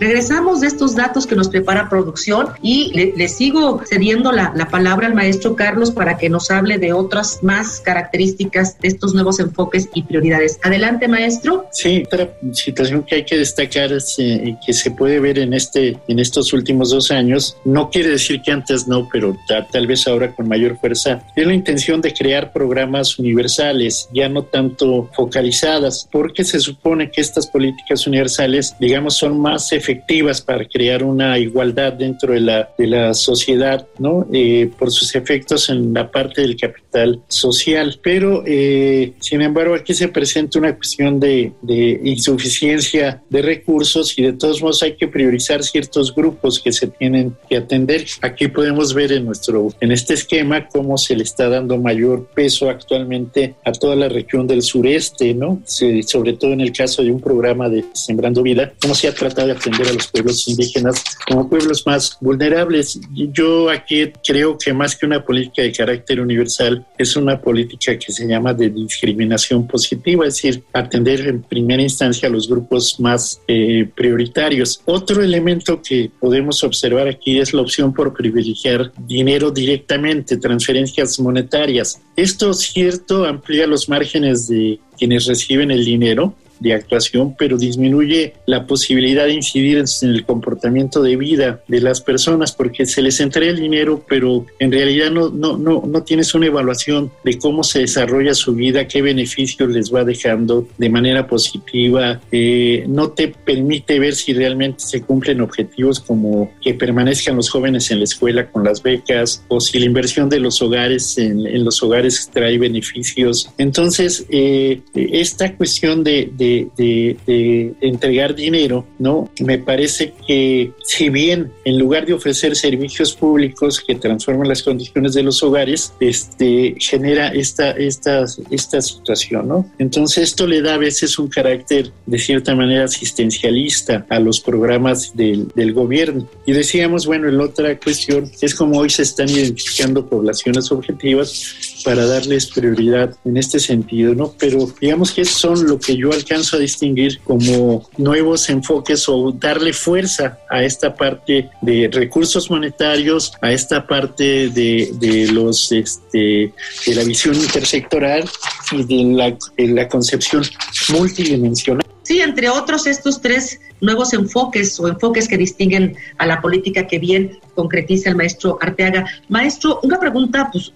Regresamos 0.00 0.60
de 0.60 0.66
estos 0.66 0.96
datos 0.96 1.26
que 1.26 1.36
nos 1.36 1.48
prepara 1.48 1.88
producción 1.88 2.48
y 2.62 3.12
le, 3.16 3.28
sigo 3.28 3.80
cediendo 3.88 4.32
la, 4.32 4.52
la, 4.54 4.68
palabra 4.68 5.06
al 5.06 5.14
maestro 5.14 5.54
Carlos 5.54 5.92
para 5.92 6.18
que 6.18 6.28
nos 6.28 6.50
hable 6.50 6.78
de 6.78 6.92
otras 6.92 7.42
más 7.42 7.80
características 7.80 8.78
de 8.80 8.88
estos 8.88 9.14
nuevos 9.14 9.38
enfoques 9.38 9.88
y 9.94 10.02
prioridades. 10.02 10.58
Adelante, 10.62 11.06
maestro. 11.06 11.66
Sí, 11.70 12.02
otra 12.06 12.36
situación 12.52 13.04
que 13.04 13.16
hay 13.16 13.24
que 13.24 13.38
destacar 13.38 13.92
es, 13.92 14.16
eh, 14.18 14.56
que 14.64 14.72
se 14.72 14.90
puede 14.90 15.20
ver 15.20 15.38
en, 15.38 15.54
este, 15.54 15.96
en 16.08 16.18
estos 16.18 16.52
últimos 16.52 16.90
dos 16.90 17.10
años, 17.10 17.56
no 17.64 17.88
quiere 17.90 18.10
decir 18.10 18.42
que 18.42 18.50
antes 18.50 18.88
no, 18.88 19.08
pero 19.12 19.36
tal 19.70 19.86
vez 19.86 20.06
ahora 20.08 20.34
con 20.34 20.48
mayor 20.48 20.76
fuerza, 20.78 21.22
es 21.36 21.46
la 21.46 21.54
intención 21.54 22.00
de 22.00 22.12
crear 22.12 22.52
programas 22.52 23.18
universales, 23.18 24.08
ya 24.12 24.28
no 24.28 24.42
tanto 24.42 25.08
focalizadas, 25.14 26.08
porque 26.10 26.44
se 26.44 26.58
supone 26.58 27.10
que 27.10 27.20
estas 27.20 27.46
políticas 27.46 28.06
universales, 28.06 28.74
digamos, 28.80 29.16
son 29.16 29.40
más 29.40 29.72
efectivas 29.72 29.83
efectivas 29.84 30.40
para 30.40 30.64
crear 30.64 31.04
una 31.04 31.38
igualdad 31.38 31.92
dentro 31.92 32.32
de 32.32 32.40
la, 32.40 32.70
de 32.78 32.86
la 32.86 33.12
sociedad, 33.12 33.86
¿no? 33.98 34.26
Eh, 34.32 34.70
por 34.78 34.90
sus 34.90 35.14
efectos 35.14 35.68
en 35.68 35.92
la 35.92 36.10
parte 36.10 36.40
del 36.40 36.56
capital 36.56 37.20
social. 37.28 37.98
Pero, 38.02 38.42
eh, 38.46 39.12
sin 39.20 39.42
embargo, 39.42 39.74
aquí 39.74 39.92
se 39.92 40.08
presenta 40.08 40.58
una 40.58 40.74
cuestión 40.74 41.20
de, 41.20 41.52
de, 41.62 42.00
insuficiencia 42.04 43.22
de 43.28 43.42
recursos 43.42 44.18
y 44.18 44.22
de 44.22 44.32
todos 44.32 44.62
modos 44.62 44.82
hay 44.82 44.96
que 44.96 45.08
priorizar 45.08 45.62
ciertos 45.62 46.14
grupos 46.14 46.60
que 46.60 46.72
se 46.72 46.86
tienen 46.86 47.36
que 47.48 47.58
atender. 47.58 48.06
Aquí 48.22 48.48
podemos 48.48 48.94
ver 48.94 49.12
en 49.12 49.26
nuestro, 49.26 49.68
en 49.80 49.92
este 49.92 50.14
esquema 50.14 50.66
cómo 50.68 50.96
se 50.96 51.14
le 51.16 51.24
está 51.24 51.48
dando 51.48 51.76
mayor 51.78 52.26
peso 52.34 52.70
actualmente 52.70 53.54
a 53.64 53.72
toda 53.72 53.96
la 53.96 54.08
región 54.08 54.46
del 54.46 54.62
sureste, 54.62 55.34
¿no? 55.34 55.60
sobre 55.66 56.34
todo 56.34 56.52
en 56.52 56.60
el 56.60 56.72
caso 56.72 57.02
de 57.02 57.10
un 57.10 57.20
programa 57.20 57.68
de 57.68 57.84
Sembrando 57.92 58.42
Vida, 58.42 58.72
cómo 58.80 58.94
se 58.94 59.08
ha 59.08 59.14
tratado 59.14 59.48
de 59.48 59.54
atender 59.54 59.73
a 59.82 59.92
los 59.92 60.06
pueblos 60.08 60.46
indígenas 60.48 61.02
como 61.26 61.48
pueblos 61.48 61.84
más 61.86 62.16
vulnerables. 62.20 63.00
Yo 63.12 63.70
aquí 63.70 64.12
creo 64.26 64.56
que 64.56 64.72
más 64.72 64.96
que 64.96 65.06
una 65.06 65.24
política 65.24 65.62
de 65.62 65.72
carácter 65.72 66.20
universal, 66.20 66.86
es 66.96 67.16
una 67.16 67.40
política 67.40 67.98
que 67.98 68.12
se 68.12 68.26
llama 68.26 68.54
de 68.54 68.70
discriminación 68.70 69.66
positiva, 69.66 70.26
es 70.26 70.34
decir, 70.34 70.62
atender 70.72 71.26
en 71.26 71.42
primera 71.42 71.82
instancia 71.82 72.28
a 72.28 72.32
los 72.32 72.48
grupos 72.48 72.98
más 73.00 73.40
eh, 73.48 73.88
prioritarios. 73.94 74.80
Otro 74.84 75.22
elemento 75.22 75.82
que 75.82 76.10
podemos 76.20 76.62
observar 76.62 77.08
aquí 77.08 77.38
es 77.38 77.52
la 77.52 77.62
opción 77.62 77.92
por 77.92 78.14
privilegiar 78.14 78.92
dinero 79.06 79.50
directamente, 79.50 80.36
transferencias 80.36 81.18
monetarias. 81.18 82.00
Esto, 82.16 82.52
cierto, 82.52 83.24
amplía 83.24 83.66
los 83.66 83.88
márgenes 83.88 84.48
de 84.48 84.78
quienes 84.98 85.26
reciben 85.26 85.70
el 85.70 85.84
dinero, 85.84 86.34
de 86.60 86.74
actuación, 86.74 87.34
pero 87.38 87.58
disminuye 87.58 88.34
la 88.46 88.66
posibilidad 88.66 89.26
de 89.26 89.34
incidir 89.34 89.78
en 89.78 90.10
el 90.10 90.24
comportamiento 90.24 91.02
de 91.02 91.16
vida 91.16 91.60
de 91.68 91.80
las 91.80 92.00
personas 92.00 92.52
porque 92.52 92.86
se 92.86 93.02
les 93.02 93.20
entrega 93.20 93.50
el 93.50 93.60
dinero, 93.60 94.04
pero 94.08 94.46
en 94.58 94.72
realidad 94.72 95.10
no, 95.10 95.30
no, 95.30 95.56
no, 95.56 95.82
no 95.86 96.02
tienes 96.02 96.34
una 96.34 96.46
evaluación 96.46 97.10
de 97.24 97.38
cómo 97.38 97.64
se 97.64 97.80
desarrolla 97.80 98.34
su 98.34 98.54
vida, 98.54 98.86
qué 98.86 99.02
beneficios 99.02 99.70
les 99.70 99.92
va 99.92 100.04
dejando 100.04 100.66
de 100.78 100.88
manera 100.88 101.26
positiva, 101.26 102.20
eh, 102.30 102.84
no 102.88 103.10
te 103.10 103.28
permite 103.28 103.98
ver 103.98 104.14
si 104.14 104.32
realmente 104.32 104.80
se 104.80 105.02
cumplen 105.02 105.40
objetivos 105.40 106.00
como 106.00 106.52
que 106.60 106.74
permanezcan 106.74 107.36
los 107.36 107.50
jóvenes 107.50 107.90
en 107.90 107.98
la 107.98 108.04
escuela 108.04 108.50
con 108.50 108.64
las 108.64 108.82
becas 108.82 109.44
o 109.48 109.60
si 109.60 109.78
la 109.78 109.86
inversión 109.86 110.28
de 110.28 110.40
los 110.40 110.60
hogares 110.62 111.18
en, 111.18 111.46
en 111.46 111.64
los 111.64 111.82
hogares 111.82 112.30
trae 112.32 112.58
beneficios. 112.58 113.50
Entonces, 113.58 114.26
eh, 114.30 114.80
esta 114.94 115.56
cuestión 115.56 116.04
de 116.44 117.74
entregar 117.80 118.34
dinero, 118.34 118.86
¿no? 118.98 119.30
Me 119.40 119.58
parece 119.58 120.14
que 120.26 120.72
si 120.82 121.08
bien 121.10 121.52
en 121.64 121.78
lugar 121.78 122.06
de 122.06 122.12
ofrecer 122.12 122.56
servicios 122.56 123.14
públicos 123.14 123.82
que 123.86 123.94
transforman 123.94 124.48
las 124.48 124.62
condiciones 124.62 125.14
de 125.14 125.22
los 125.22 125.42
hogares, 125.42 125.92
este, 126.00 126.74
genera 126.78 127.28
esta, 127.28 127.70
esta, 127.72 128.24
esta 128.50 128.80
situación, 128.80 129.48
¿no? 129.48 129.70
Entonces 129.78 130.24
esto 130.24 130.46
le 130.46 130.62
da 130.62 130.74
a 130.74 130.78
veces 130.78 131.18
un 131.18 131.28
carácter 131.28 131.90
de 132.06 132.18
cierta 132.18 132.54
manera 132.54 132.84
asistencialista 132.84 134.06
a 134.08 134.18
los 134.18 134.40
programas 134.40 135.16
del, 135.16 135.48
del 135.54 135.72
gobierno. 135.72 136.28
Y 136.46 136.52
decíamos, 136.52 137.06
bueno, 137.06 137.30
la 137.30 137.44
otra 137.44 137.78
cuestión 137.78 138.30
es 138.40 138.54
como 138.54 138.78
hoy 138.78 138.90
se 138.90 139.02
están 139.02 139.28
identificando 139.28 140.06
poblaciones 140.06 140.70
objetivas 140.70 141.73
para 141.84 142.06
darles 142.06 142.46
prioridad 142.46 143.14
en 143.24 143.36
este 143.36 143.60
sentido, 143.60 144.14
¿no? 144.14 144.34
Pero 144.38 144.72
digamos 144.80 145.12
que 145.12 145.24
son 145.24 145.66
lo 145.66 145.78
que 145.78 145.96
yo 145.96 146.12
alcanzo 146.12 146.56
a 146.56 146.60
distinguir 146.60 147.20
como 147.20 147.88
nuevos 147.98 148.48
enfoques 148.48 149.08
o 149.08 149.32
darle 149.32 149.72
fuerza 149.72 150.38
a 150.50 150.62
esta 150.64 150.94
parte 150.94 151.50
de 151.60 151.88
recursos 151.92 152.50
monetarios, 152.50 153.32
a 153.40 153.52
esta 153.52 153.86
parte 153.86 154.48
de, 154.48 154.90
de 154.94 155.30
los 155.30 155.70
este, 155.70 156.52
de 156.86 156.94
la 156.94 157.04
visión 157.04 157.34
intersectoral 157.36 158.28
y 158.72 158.82
de 158.84 159.14
la, 159.14 159.36
de 159.56 159.68
la 159.68 159.88
concepción 159.88 160.42
multidimensional. 160.88 161.93
Sí, 162.04 162.20
entre 162.20 162.50
otros 162.50 162.86
estos 162.86 163.20
tres 163.20 163.60
nuevos 163.80 164.12
enfoques 164.12 164.78
o 164.78 164.88
enfoques 164.88 165.26
que 165.26 165.38
distinguen 165.38 165.96
a 166.18 166.26
la 166.26 166.40
política 166.40 166.86
que 166.86 166.98
bien 166.98 167.38
concretiza 167.54 168.10
el 168.10 168.16
maestro 168.16 168.58
Arteaga. 168.60 169.06
Maestro, 169.28 169.80
una 169.82 169.98
pregunta 169.98 170.50
pues, 170.52 170.72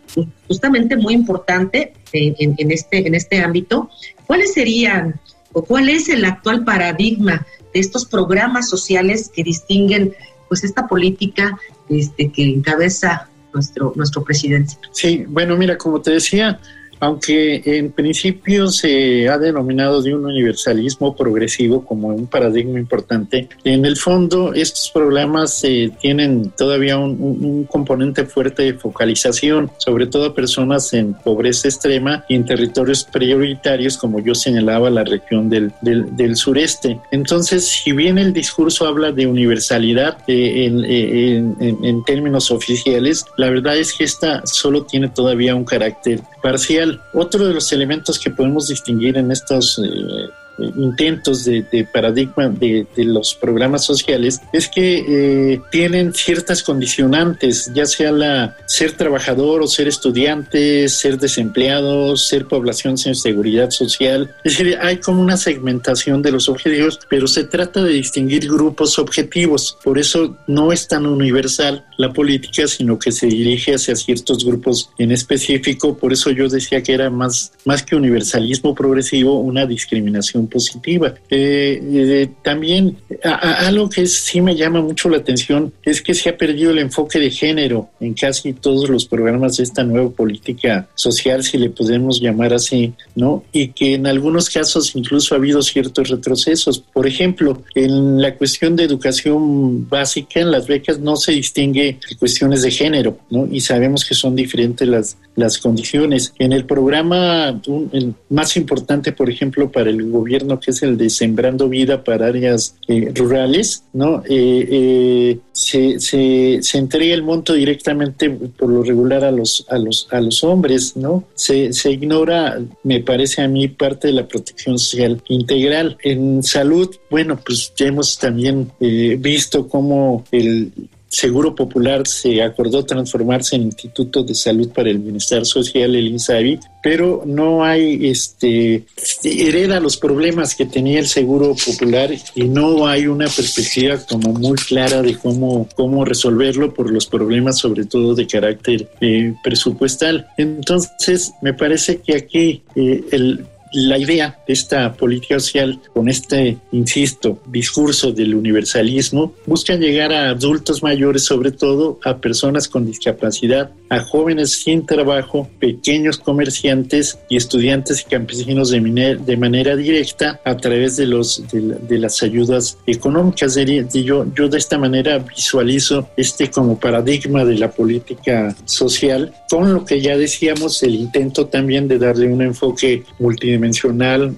justamente 0.49 0.97
muy 0.97 1.13
importante 1.13 1.93
en, 2.13 2.55
en, 2.57 2.71
este, 2.73 3.07
en 3.07 3.15
este 3.15 3.41
ámbito. 3.41 3.91
¿Cuáles 4.27 4.55
serían 4.55 5.21
o 5.53 5.63
cuál 5.63 5.91
es 5.91 6.09
el 6.09 6.25
actual 6.25 6.65
paradigma 6.65 7.47
de 7.75 7.81
estos 7.81 8.07
programas 8.07 8.69
sociales 8.69 9.31
que 9.35 9.45
distinguen 9.45 10.15
pues 10.49 10.65
esta 10.65 10.87
política 10.87 11.59
este, 11.91 12.33
que 12.33 12.43
encabeza 12.45 13.29
nuestro, 13.53 13.93
nuestro 13.97 14.25
presidente? 14.25 14.75
Sí, 14.93 15.25
bueno, 15.29 15.57
mira, 15.57 15.77
como 15.77 16.01
te 16.01 16.13
decía, 16.13 16.59
aunque 17.01 17.63
en 17.65 17.93
principio 17.93 18.69
se 18.69 19.29
ha 19.29 19.39
denominado 19.39 20.03
de 20.03 20.15
un 20.15 20.27
universalismo 20.27 21.15
progresivo 21.15 21.85
como 21.85 22.09
un 22.09 22.27
paradigma 22.27 22.79
importante, 22.79 23.49
en 23.65 23.85
el 23.85 23.97
fondo 23.97 24.53
estos 24.55 24.91
programas 24.93 25.63
eh, 25.65 25.91
tienen 26.01 26.51
todavía 26.57 26.99
un, 26.99 27.67
componente 27.69 28.25
fuerte 28.25 28.63
de 28.63 28.75
focalización, 28.75 29.71
sobre 29.79 30.07
todo 30.07 30.27
a 30.27 30.35
personas 30.35 30.93
en 30.93 31.15
pobreza 31.15 31.69
extrema 31.69 32.25
y 32.29 32.35
en 32.35 32.45
territorios 32.45 33.05
prioritarios, 33.05 33.97
como 33.97 34.21
yo 34.21 34.35
señalaba, 34.35 34.91
la 34.91 35.05
región 35.05 35.49
del, 35.49 35.73
del, 35.81 36.37
sureste. 36.37 36.99
Entonces, 37.11 37.67
si 37.67 37.93
bien 37.93 38.19
el 38.19 38.33
discurso 38.33 38.87
habla 38.87 39.13
de 39.13 39.27
universalidad 39.27 40.19
eh, 40.27 40.67
en, 40.67 41.57
en 41.61 42.05
términos 42.05 42.51
oficiales, 42.51 43.25
la 43.37 43.51
verdad 43.51 43.77
es 43.77 43.93
que 43.93 44.05
esta 44.05 44.47
solo 44.47 44.85
tiene 44.85 45.09
todavía 45.09 45.55
un 45.55 45.65
carácter 45.65 46.21
parcial. 46.43 46.88
Otro 47.13 47.47
de 47.47 47.55
los 47.55 47.73
elementos 47.73 48.19
que 48.19 48.31
podemos 48.31 48.69
distinguir 48.69 49.17
en 49.17 49.31
estos 49.31 49.79
eh, 49.79 50.31
intentos 50.59 51.45
de, 51.45 51.63
de 51.63 51.85
paradigma 51.85 52.49
de, 52.49 52.87
de, 52.97 53.05
los 53.05 53.35
programas 53.35 53.85
sociales 53.85 54.41
es 54.53 54.69
que 54.69 55.53
eh, 55.53 55.61
tienen 55.71 56.13
ciertas 56.13 56.63
condicionantes, 56.63 57.71
ya 57.75 57.87
sea 57.87 58.13
la 58.13 58.57
ser 58.67 58.93
trabajador 58.93 59.63
o 59.63 59.67
ser 59.67 59.89
estudiante, 59.89 60.89
ser 60.89 61.19
desempleado, 61.19 62.17
ser 62.17 62.47
población 62.47 62.99
sin 62.99 63.15
seguridad 63.15 63.71
social. 63.71 64.35
Es 64.45 64.59
decir, 64.59 64.79
hay 64.81 64.99
como 64.99 65.23
una 65.23 65.37
segmentación 65.37 66.23
de 66.23 66.33
los 66.33 66.49
objetivos, 66.49 66.99
pero 67.09 67.27
se 67.27 67.45
trata 67.45 67.83
de 67.83 67.93
distinguir 67.93 68.49
grupos 68.49 68.99
objetivos. 68.99 69.79
Por 69.83 69.99
eso 69.99 70.37
no 70.47 70.73
es 70.73 70.89
tan 70.89 71.07
universal 71.07 71.85
la 71.97 72.13
política, 72.13 72.67
sino 72.67 72.99
que 72.99 73.13
se 73.13 73.27
dirige 73.27 73.75
hacia 73.75 73.97
ciertos 73.97 74.45
grupos 74.45 74.91
en 74.99 75.13
específico. 75.13 75.97
Por 75.97 76.13
eso 76.13 76.31
yo 76.31 76.49
decía 76.49 76.83
que 76.83 76.95
era 76.95 77.11
más, 77.11 77.53
más 77.65 77.83
que 77.83 77.97
universalismo 77.97 78.75
progresivo, 78.75 79.41
una 79.41 79.67
discriminación 79.67 80.48
positiva. 80.49 81.15
Eh, 81.31 81.81
eh, 81.83 82.29
también 82.43 82.97
a, 83.23 83.31
a, 83.31 83.69
algo 83.69 83.89
que 83.89 84.07
sí 84.07 84.41
me 84.41 84.57
llama 84.57 84.81
mucho 84.81 85.09
la 85.09 85.19
atención 85.19 85.73
es 85.83 86.03
que 86.03 86.15
se 86.15 86.31
ha 86.31 86.37
perdido 86.37 86.71
el 86.71 86.79
enfoque 86.79 87.19
de 87.19 87.31
género 87.31 87.91
en 88.01 88.15
casi 88.15 88.53
todos 88.53 88.89
los 88.89 89.07
programas 89.07 89.57
de 89.57 89.65
esta 89.65 89.85
nueva 89.85 90.11
política 90.11 90.89
social, 90.95 91.43
si 91.43 91.59
le 91.59 91.71
podemos 91.71 92.21
llamar 92.21 92.53
así, 92.53 92.93
¿no? 93.15 93.45
Y 93.53 93.69
que 93.69 93.95
en 93.95 94.07
algunos 94.07 94.51
casos 94.51 94.95
incluso 94.95 95.35
ha 95.35 95.39
habido 95.39 95.63
ciertos 95.63 96.09
retrocesos. 96.09 96.79
Por 96.79 97.07
ejemplo, 97.07 97.63
en 97.75 98.21
la 98.21 98.35
cuestión 98.35 98.77
de 98.77 98.85
educación 98.85 99.89
básica, 99.89 100.41
en 100.41 100.51
las 100.51 100.67
becas 100.67 100.99
no 100.99 101.17
se 101.17 101.33
distingue 101.33 101.99
cuestiones 102.19 102.63
de 102.63 102.71
género, 102.71 103.19
¿no? 103.31 103.49
Y 103.51 103.61
sabemos 103.61 104.05
que 104.05 104.15
son 104.15 104.35
diferentes 104.35 104.87
las, 104.87 105.17
las 105.37 105.59
condiciones. 105.59 106.33
En 106.39 106.53
el 106.53 106.65
programa 106.65 107.61
un, 107.67 107.91
el 107.93 108.15
más 108.31 108.57
importante, 108.57 109.13
por 109.13 109.31
ejemplo, 109.31 109.71
para 109.71 109.91
el 109.91 110.11
gobierno 110.11 110.38
que 110.61 110.71
es 110.71 110.83
el 110.83 110.97
de 110.97 111.11
Sembrando 111.11 111.69
Vida 111.69 112.05
para 112.05 112.27
áreas 112.27 112.77
eh, 112.87 113.13
rurales, 113.15 113.85
¿no? 113.93 114.23
Eh, 114.29 114.69
eh, 114.71 115.39
se, 115.53 116.61
entrega 116.79 117.15
el 117.15 117.23
monto 117.23 117.55
directamente 117.55 118.31
por 118.31 118.71
lo 118.71 118.83
regular 118.83 119.25
a 119.25 119.31
los, 119.31 119.67
a 119.69 119.79
los, 119.79 120.09
a 120.11 120.21
los 120.21 120.45
hombres, 120.45 120.97
¿no? 120.97 121.25
Se, 121.35 121.73
se 121.73 121.93
ignora, 121.93 122.61
me 122.83 123.01
parece 123.01 123.43
a 123.43 123.49
mí, 123.49 123.69
parte 123.69 124.09
de 124.09 124.15
la 124.15 124.29
protección 124.29 124.79
social 124.79 125.23
integral. 125.29 125.99
En 126.03 126.43
salud, 126.43 126.95
bueno, 127.11 127.39
pues 127.45 127.73
ya 127.77 127.87
hemos 127.87 128.19
también 128.19 128.71
visto 128.79 129.69
cómo 129.69 130.25
el 130.31 130.73
Seguro 131.09 131.55
Popular 131.55 132.07
se 132.07 132.43
acordó 132.43 132.85
transformarse 132.85 133.57
en 133.57 133.63
Instituto 133.63 134.23
de 134.23 134.35
Salud 134.35 134.69
para 134.71 134.91
el 134.91 134.99
Bienestar 134.99 135.47
Social, 135.47 135.95
el 135.95 136.09
INSABI, 136.09 136.61
pero 136.83 137.23
no 137.25 137.65
hay, 137.65 138.09
este, 138.09 138.85
hereda 139.25 139.81
los 139.81 139.97
problemas 139.97 140.55
que 140.55 140.67
tenía 140.67 140.99
el 140.99 141.07
Seguro 141.07 141.55
Popular 141.55 142.11
y 142.35 142.45
no 142.45 142.87
hay 142.87 143.07
una 143.07 143.27
perspectiva 143.27 143.99
como 144.09 144.33
muy 144.33 144.57
clara 144.57 145.03
de 145.03 145.17
cómo, 145.17 145.69
cómo 145.75 146.05
resolverlo 146.05 146.75
por 146.75 146.91
los 146.91 147.07
problemas, 147.07 147.59
sobre 147.59 147.85
todo 147.87 148.15
de 148.15 148.27
carácter 148.27 148.91
eh, 149.01 149.35
presupuestal. 149.43 150.29
Entonces, 150.37 151.33
me 151.41 151.55
parece 151.55 152.01
que 152.01 152.17
aquí 152.17 152.63
eh, 152.75 153.05
el 153.13 153.47
la 153.73 153.99
idea 153.99 154.39
de 154.47 154.53
esta 154.53 154.93
política 154.93 155.39
social, 155.41 155.81
con 155.93 156.09
este, 156.09 156.59
insisto, 156.73 157.41
discurso 157.47 158.13
del 158.13 158.35
universalismo, 158.35 159.35
busca 159.47 159.75
llegar 159.77 160.13
a 160.13 160.31
adultos 160.31 160.83
mayores, 160.83 161.25
sobre 161.25 161.53
todo 161.53 161.99
a 162.05 162.19
personas 162.19 162.69
con 162.69 162.87
discapacidad, 162.87 163.71
a 163.89 164.01
jóvenes 164.01 164.53
sin 164.53 164.87
trabajo, 164.87 165.49
pequeños 165.59 166.19
comerciantes 166.19 167.19
y 167.29 167.37
estudiantes 167.37 168.03
y 168.03 168.11
campesinos 168.11 168.71
de, 168.71 169.19
de 169.25 169.37
manera 169.37 169.77
directa 169.77 170.41
a 170.45 170.57
través 170.57 170.97
de, 170.97 171.07
los, 171.07 171.45
de, 171.51 171.61
de 171.61 171.99
las 171.99 172.23
ayudas 172.23 172.79
económicas. 172.87 173.59
Yo, 173.93 174.27
yo 174.35 174.49
de 174.49 174.59
esta 174.59 174.79
manera 174.79 175.19
visualizo 175.19 176.09
este 176.17 176.51
como 176.51 176.79
paradigma 176.79 177.45
de 177.45 177.59
la 177.59 177.71
política 177.71 178.55
social, 178.65 179.33
con 179.51 179.73
lo 179.73 179.85
que 179.85 180.01
ya 180.01 180.17
decíamos, 180.17 180.83
el 180.83 180.95
intento 180.95 181.47
también 181.47 181.89
de 181.89 181.99
darle 181.99 182.29
un 182.29 182.43
enfoque 182.43 183.05
multidimensional, 183.19 183.58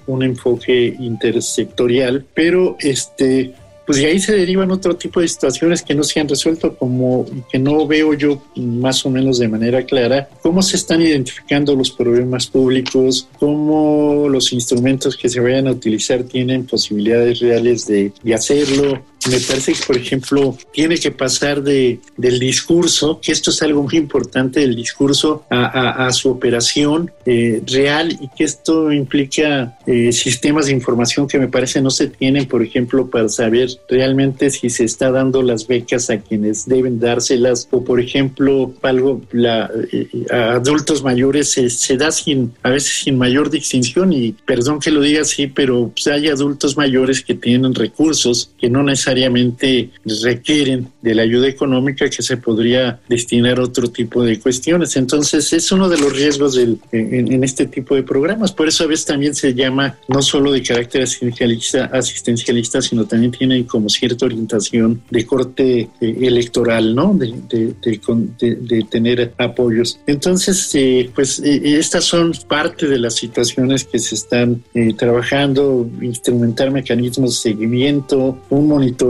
un 0.07 0.23
enfoque 0.23 0.95
intersectorial, 0.99 2.25
pero 2.33 2.77
este 2.79 3.53
pues 3.85 3.97
de 3.97 4.05
ahí 4.05 4.19
se 4.19 4.37
derivan 4.37 4.71
otro 4.71 4.95
tipo 4.95 5.19
de 5.19 5.27
situaciones 5.27 5.81
que 5.81 5.93
no 5.93 6.03
se 6.03 6.19
han 6.19 6.29
resuelto, 6.29 6.77
como 6.77 7.25
que 7.51 7.59
no 7.59 7.85
veo 7.87 8.13
yo 8.13 8.41
más 8.55 9.05
o 9.05 9.09
menos 9.09 9.39
de 9.39 9.49
manera 9.49 9.83
clara 9.83 10.29
cómo 10.41 10.61
se 10.61 10.77
están 10.77 11.01
identificando 11.01 11.75
los 11.75 11.91
problemas 11.91 12.47
públicos, 12.47 13.27
cómo 13.37 14.29
los 14.29 14.53
instrumentos 14.53 15.17
que 15.17 15.27
se 15.27 15.41
vayan 15.41 15.67
a 15.67 15.71
utilizar 15.71 16.23
tienen 16.23 16.65
posibilidades 16.65 17.39
reales 17.39 17.85
de 17.87 18.13
hacerlo, 18.33 19.03
me 19.29 19.39
parece 19.39 19.73
que, 19.73 19.79
por 19.85 19.97
ejemplo, 19.97 20.57
tiene 20.73 20.97
que 20.97 21.11
pasar 21.11 21.61
de, 21.61 21.99
del 22.17 22.39
discurso, 22.39 23.19
que 23.21 23.31
esto 23.31 23.51
es 23.51 23.61
algo 23.61 23.83
muy 23.83 23.95
importante, 23.95 24.61
del 24.61 24.75
discurso 24.75 25.45
a, 25.49 26.09
su 26.11 26.29
operación 26.29 27.11
eh, 27.25 27.61
real 27.65 28.17
y 28.19 28.27
que 28.35 28.43
esto 28.43 28.91
implica 28.91 29.77
eh, 29.85 30.11
sistemas 30.11 30.65
de 30.65 30.73
información 30.73 31.27
que 31.27 31.37
me 31.37 31.47
parece 31.47 31.81
no 31.81 31.91
se 31.91 32.07
tienen, 32.07 32.47
por 32.47 32.63
ejemplo, 32.63 33.09
para 33.09 33.29
saber 33.29 33.69
realmente 33.87 34.49
si 34.49 34.69
se 34.69 34.85
está 34.85 35.11
dando 35.11 35.41
las 35.43 35.67
becas 35.67 36.09
a 36.09 36.17
quienes 36.17 36.65
deben 36.65 36.99
dárselas 36.99 37.67
o, 37.71 37.83
por 37.83 37.99
ejemplo, 37.99 38.73
algo 38.81 39.21
la, 39.31 39.69
eh, 39.91 40.07
a 40.31 40.53
adultos 40.53 41.03
mayores 41.03 41.51
se, 41.51 41.69
se, 41.69 41.95
da 41.95 42.11
sin, 42.11 42.53
a 42.63 42.69
veces 42.69 43.03
sin 43.03 43.17
mayor 43.17 43.49
distinción 43.49 44.13
y 44.13 44.33
perdón 44.45 44.79
que 44.79 44.91
lo 44.91 45.01
diga 45.01 45.21
así, 45.21 45.47
pero 45.47 45.91
pues, 45.93 46.07
hay 46.07 46.27
adultos 46.27 46.75
mayores 46.75 47.21
que 47.21 47.35
tienen 47.35 47.75
recursos 47.75 48.51
que 48.59 48.69
no 48.69 48.83
necesariamente 48.83 49.10
necesariamente 49.11 49.89
requieren 50.23 50.87
de 51.01 51.15
la 51.15 51.23
ayuda 51.23 51.47
económica 51.47 52.09
que 52.09 52.21
se 52.21 52.37
podría 52.37 52.99
destinar 53.09 53.59
a 53.59 53.63
otro 53.63 53.89
tipo 53.89 54.23
de 54.23 54.39
cuestiones. 54.39 54.95
Entonces 54.95 55.51
es 55.53 55.71
uno 55.71 55.89
de 55.89 55.97
los 55.97 56.13
riesgos 56.13 56.55
del, 56.55 56.79
en, 56.91 57.31
en, 57.31 57.43
este 57.43 57.65
tipo 57.65 57.95
de 57.95 58.03
programas. 58.03 58.51
Por 58.51 58.67
eso 58.67 58.83
a 58.83 58.87
veces 58.87 59.05
también 59.05 59.35
se 59.35 59.53
llama 59.53 59.97
no 60.07 60.21
solo 60.21 60.51
de 60.51 60.61
carácter 60.61 61.03
asistencialista, 61.03 61.85
asistencialista 61.85 62.81
sino 62.81 63.05
también 63.05 63.31
tiene 63.31 63.65
como 63.65 63.89
cierta 63.89 64.25
orientación 64.25 65.01
de 65.09 65.25
corte 65.25 65.89
eh, 65.99 66.17
electoral, 66.21 66.95
¿no? 66.95 67.13
De, 67.13 67.33
de, 67.49 67.75
de, 67.81 68.55
de, 68.55 68.83
tener 68.89 69.33
apoyos. 69.37 69.99
Entonces, 70.07 70.69
eh, 70.75 71.09
pues 71.13 71.39
eh, 71.39 71.77
estas 71.77 72.05
son 72.05 72.33
parte 72.47 72.87
de 72.87 72.99
las 72.99 73.15
situaciones 73.15 73.83
que 73.83 73.99
se 73.99 74.15
están 74.15 74.63
eh, 74.73 74.93
trabajando, 74.93 75.89
instrumentar 76.01 76.71
mecanismos 76.71 77.31
de 77.43 77.51
seguimiento, 77.51 78.37
un 78.49 78.67
monitoreo 78.67 79.00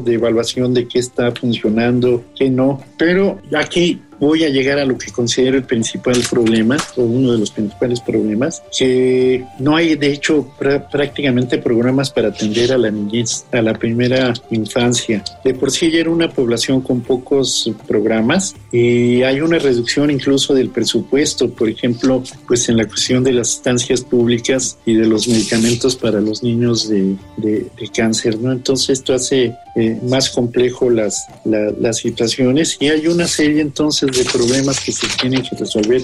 de 0.00 0.14
evaluación 0.14 0.72
de 0.74 0.86
qué 0.86 1.00
está 1.00 1.32
funcionando, 1.32 2.24
qué 2.36 2.48
no. 2.50 2.80
Pero 2.96 3.40
aquí 3.56 4.00
voy 4.20 4.44
a 4.44 4.50
llegar 4.50 4.78
a 4.78 4.84
lo 4.84 4.96
que 4.98 5.10
considero 5.10 5.56
el 5.56 5.64
principal 5.64 6.22
problema 6.30 6.76
o 6.96 7.02
uno 7.02 7.32
de 7.32 7.38
los 7.38 7.50
principales 7.50 8.00
problemas, 8.00 8.62
que 8.76 9.44
no 9.58 9.74
hay 9.74 9.96
de 9.96 10.12
hecho 10.12 10.46
prácticamente 10.58 11.58
programas 11.58 12.10
para 12.10 12.28
atender 12.28 12.72
a 12.72 12.78
la 12.78 12.90
niñez, 12.90 13.46
a 13.50 13.62
la 13.62 13.74
primera 13.74 14.34
infancia. 14.50 15.24
De 15.42 15.54
por 15.54 15.70
sí 15.70 15.90
ya 15.90 16.00
era 16.00 16.10
una 16.10 16.28
población 16.28 16.82
con 16.82 17.00
pocos 17.00 17.70
programas 17.88 18.54
y 18.70 19.22
hay 19.22 19.40
una 19.40 19.58
reducción 19.58 20.10
incluso 20.10 20.54
del 20.54 20.68
presupuesto, 20.68 21.50
por 21.50 21.68
ejemplo, 21.68 22.22
pues 22.46 22.68
en 22.68 22.76
la 22.76 22.86
cuestión 22.86 23.24
de 23.24 23.32
las 23.32 23.54
estancias 23.54 24.02
públicas 24.02 24.78
y 24.84 24.94
de 24.94 25.06
los 25.06 25.26
medicamentos 25.28 25.96
para 25.96 26.20
los 26.20 26.42
niños 26.42 26.88
de, 26.88 27.16
de, 27.38 27.70
cáncer, 27.94 28.38
¿no? 28.38 28.52
Entonces 28.52 28.90
esto 28.90 29.14
hace 29.14 29.54
eh, 29.74 29.98
más 30.04 30.30
complejo 30.30 30.90
las, 30.90 31.26
las 31.44 31.96
situaciones 31.98 32.76
y 32.78 32.88
hay 32.88 33.06
una 33.06 33.26
serie 33.26 33.62
entonces 33.62 34.09
de 34.12 34.24
problemas 34.24 34.80
que 34.80 34.92
se 34.92 35.06
tienen 35.18 35.42
que 35.42 35.56
resolver 35.56 36.02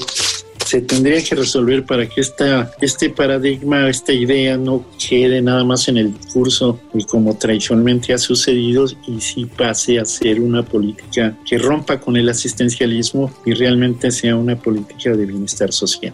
se 0.67 0.81
tendría 0.81 1.23
que 1.23 1.37
resolver 1.37 1.87
para 1.87 2.09
que 2.09 2.21
esta, 2.21 2.73
este 2.81 3.11
paradigma, 3.11 3.89
esta 3.89 4.13
idea 4.13 4.57
no 4.57 4.85
quede 4.99 5.41
nada 5.41 5.63
más 5.63 5.87
en 5.87 5.97
el 5.97 6.13
discurso 6.13 6.81
y 6.93 7.05
como 7.05 7.37
tradicionalmente 7.37 8.13
ha 8.13 8.19
sucedido 8.19 8.85
y 9.07 9.21
sí 9.21 9.47
pase 9.47 10.01
a 10.01 10.05
ser 10.05 10.41
una 10.41 10.65
política 10.65 11.37
que 11.49 11.57
rompa 11.59 12.01
con 12.01 12.17
el 12.17 12.29
asistencialismo 12.29 13.33
y 13.45 13.53
realmente 13.53 14.11
sea 14.11 14.35
una 14.35 14.57
política 14.57 15.11
de 15.11 15.25
bienestar 15.25 15.73
social. 15.73 16.13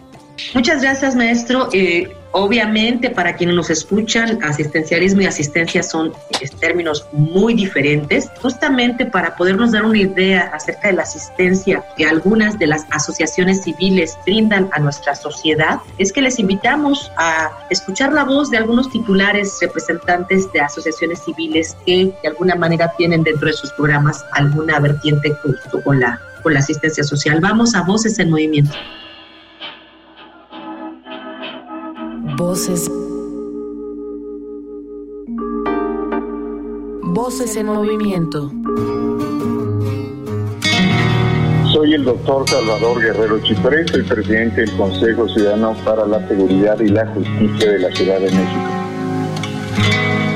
Muchas 0.53 0.83
gracias, 0.83 1.15
maestro. 1.15 1.69
Eh, 1.73 2.11
obviamente, 2.33 3.09
para 3.09 3.35
quienes 3.35 3.55
nos 3.55 3.69
escuchan, 3.69 4.39
asistencialismo 4.43 5.21
y 5.21 5.25
asistencia 5.27 5.81
son 5.81 6.11
términos 6.59 7.05
muy 7.11 7.53
diferentes. 7.53 8.29
Justamente 8.41 9.05
para 9.05 9.35
podernos 9.35 9.71
dar 9.71 9.85
una 9.85 9.99
idea 9.99 10.51
acerca 10.53 10.89
de 10.89 10.95
la 10.95 11.03
asistencia 11.03 11.83
que 11.95 12.05
algunas 12.05 12.59
de 12.59 12.67
las 12.67 12.85
asociaciones 12.91 13.61
civiles 13.61 14.17
brindan 14.25 14.69
a 14.73 14.79
nuestra 14.79 15.15
sociedad, 15.15 15.79
es 15.97 16.11
que 16.11 16.21
les 16.21 16.39
invitamos 16.39 17.11
a 17.17 17.51
escuchar 17.69 18.11
la 18.11 18.23
voz 18.23 18.49
de 18.49 18.57
algunos 18.57 18.89
titulares 18.89 19.57
representantes 19.61 20.51
de 20.51 20.61
asociaciones 20.61 21.19
civiles 21.23 21.77
que 21.85 22.13
de 22.21 22.27
alguna 22.27 22.55
manera 22.55 22.91
tienen 22.97 23.23
dentro 23.23 23.47
de 23.47 23.53
sus 23.53 23.71
programas 23.73 24.25
alguna 24.31 24.79
vertiente 24.79 25.31
justo 25.43 25.81
con 25.83 25.99
la, 25.99 26.19
con 26.41 26.53
la 26.53 26.59
asistencia 26.59 27.03
social. 27.03 27.39
Vamos 27.41 27.75
a 27.75 27.83
Voces 27.83 28.17
en 28.19 28.31
Movimiento. 28.31 28.75
Voces. 32.37 32.89
Voces 37.03 37.55
en 37.55 37.67
movimiento. 37.67 38.51
Soy 41.71 41.93
el 41.93 42.03
doctor 42.05 42.49
Salvador 42.49 43.01
Guerrero 43.01 43.39
Chipré, 43.43 43.87
soy 43.87 44.01
presidente 44.03 44.61
del 44.61 44.71
Consejo 44.75 45.27
Ciudadano 45.29 45.75
para 45.85 46.07
la 46.07 46.27
Seguridad 46.27 46.79
y 46.79 46.87
la 46.87 47.05
Justicia 47.07 47.71
de 47.71 47.79
la 47.79 47.91
Ciudad 47.91 48.19
de 48.19 48.31
México. 48.31 48.69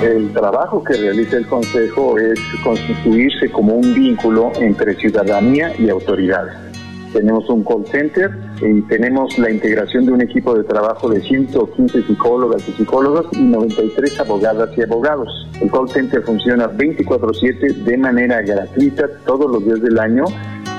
El 0.04 0.34
trabajo 0.34 0.84
que 0.84 0.94
realiza 0.94 1.38
el 1.38 1.48
Consejo 1.48 2.20
es 2.20 2.40
constituirse 2.64 3.50
como 3.52 3.74
un 3.74 3.96
vínculo 3.96 4.52
entre 4.60 4.96
ciudadanía 4.96 5.74
y 5.80 5.90
autoridades 5.90 6.67
tenemos 7.14 7.50
un 7.50 7.64
call 7.64 7.86
center 7.86 8.32
y 8.62 8.82
tenemos 8.84 9.38
la 9.38 9.50
integración 9.52 10.06
de 10.06 10.12
un 10.12 10.22
equipo 10.22 10.56
de 10.56 10.64
trabajo 10.64 11.10
de 11.10 11.22
115 11.22 12.04
psicólogas 12.04 12.68
y 12.68 12.72
psicólogos 12.74 13.28
y 13.34 13.42
93 13.44 14.20
abogadas 14.20 14.70
y 14.78 14.82
abogados. 14.82 15.48
El 15.62 15.72
call 15.72 15.90
center 15.90 16.22
funciona 16.24 16.68
24/7 16.68 17.74
de 17.74 17.98
manera 17.98 18.42
gratuita 18.42 19.08
todos 19.26 19.52
los 19.52 19.66
días 19.66 19.82
del 19.82 20.00
año. 20.00 20.26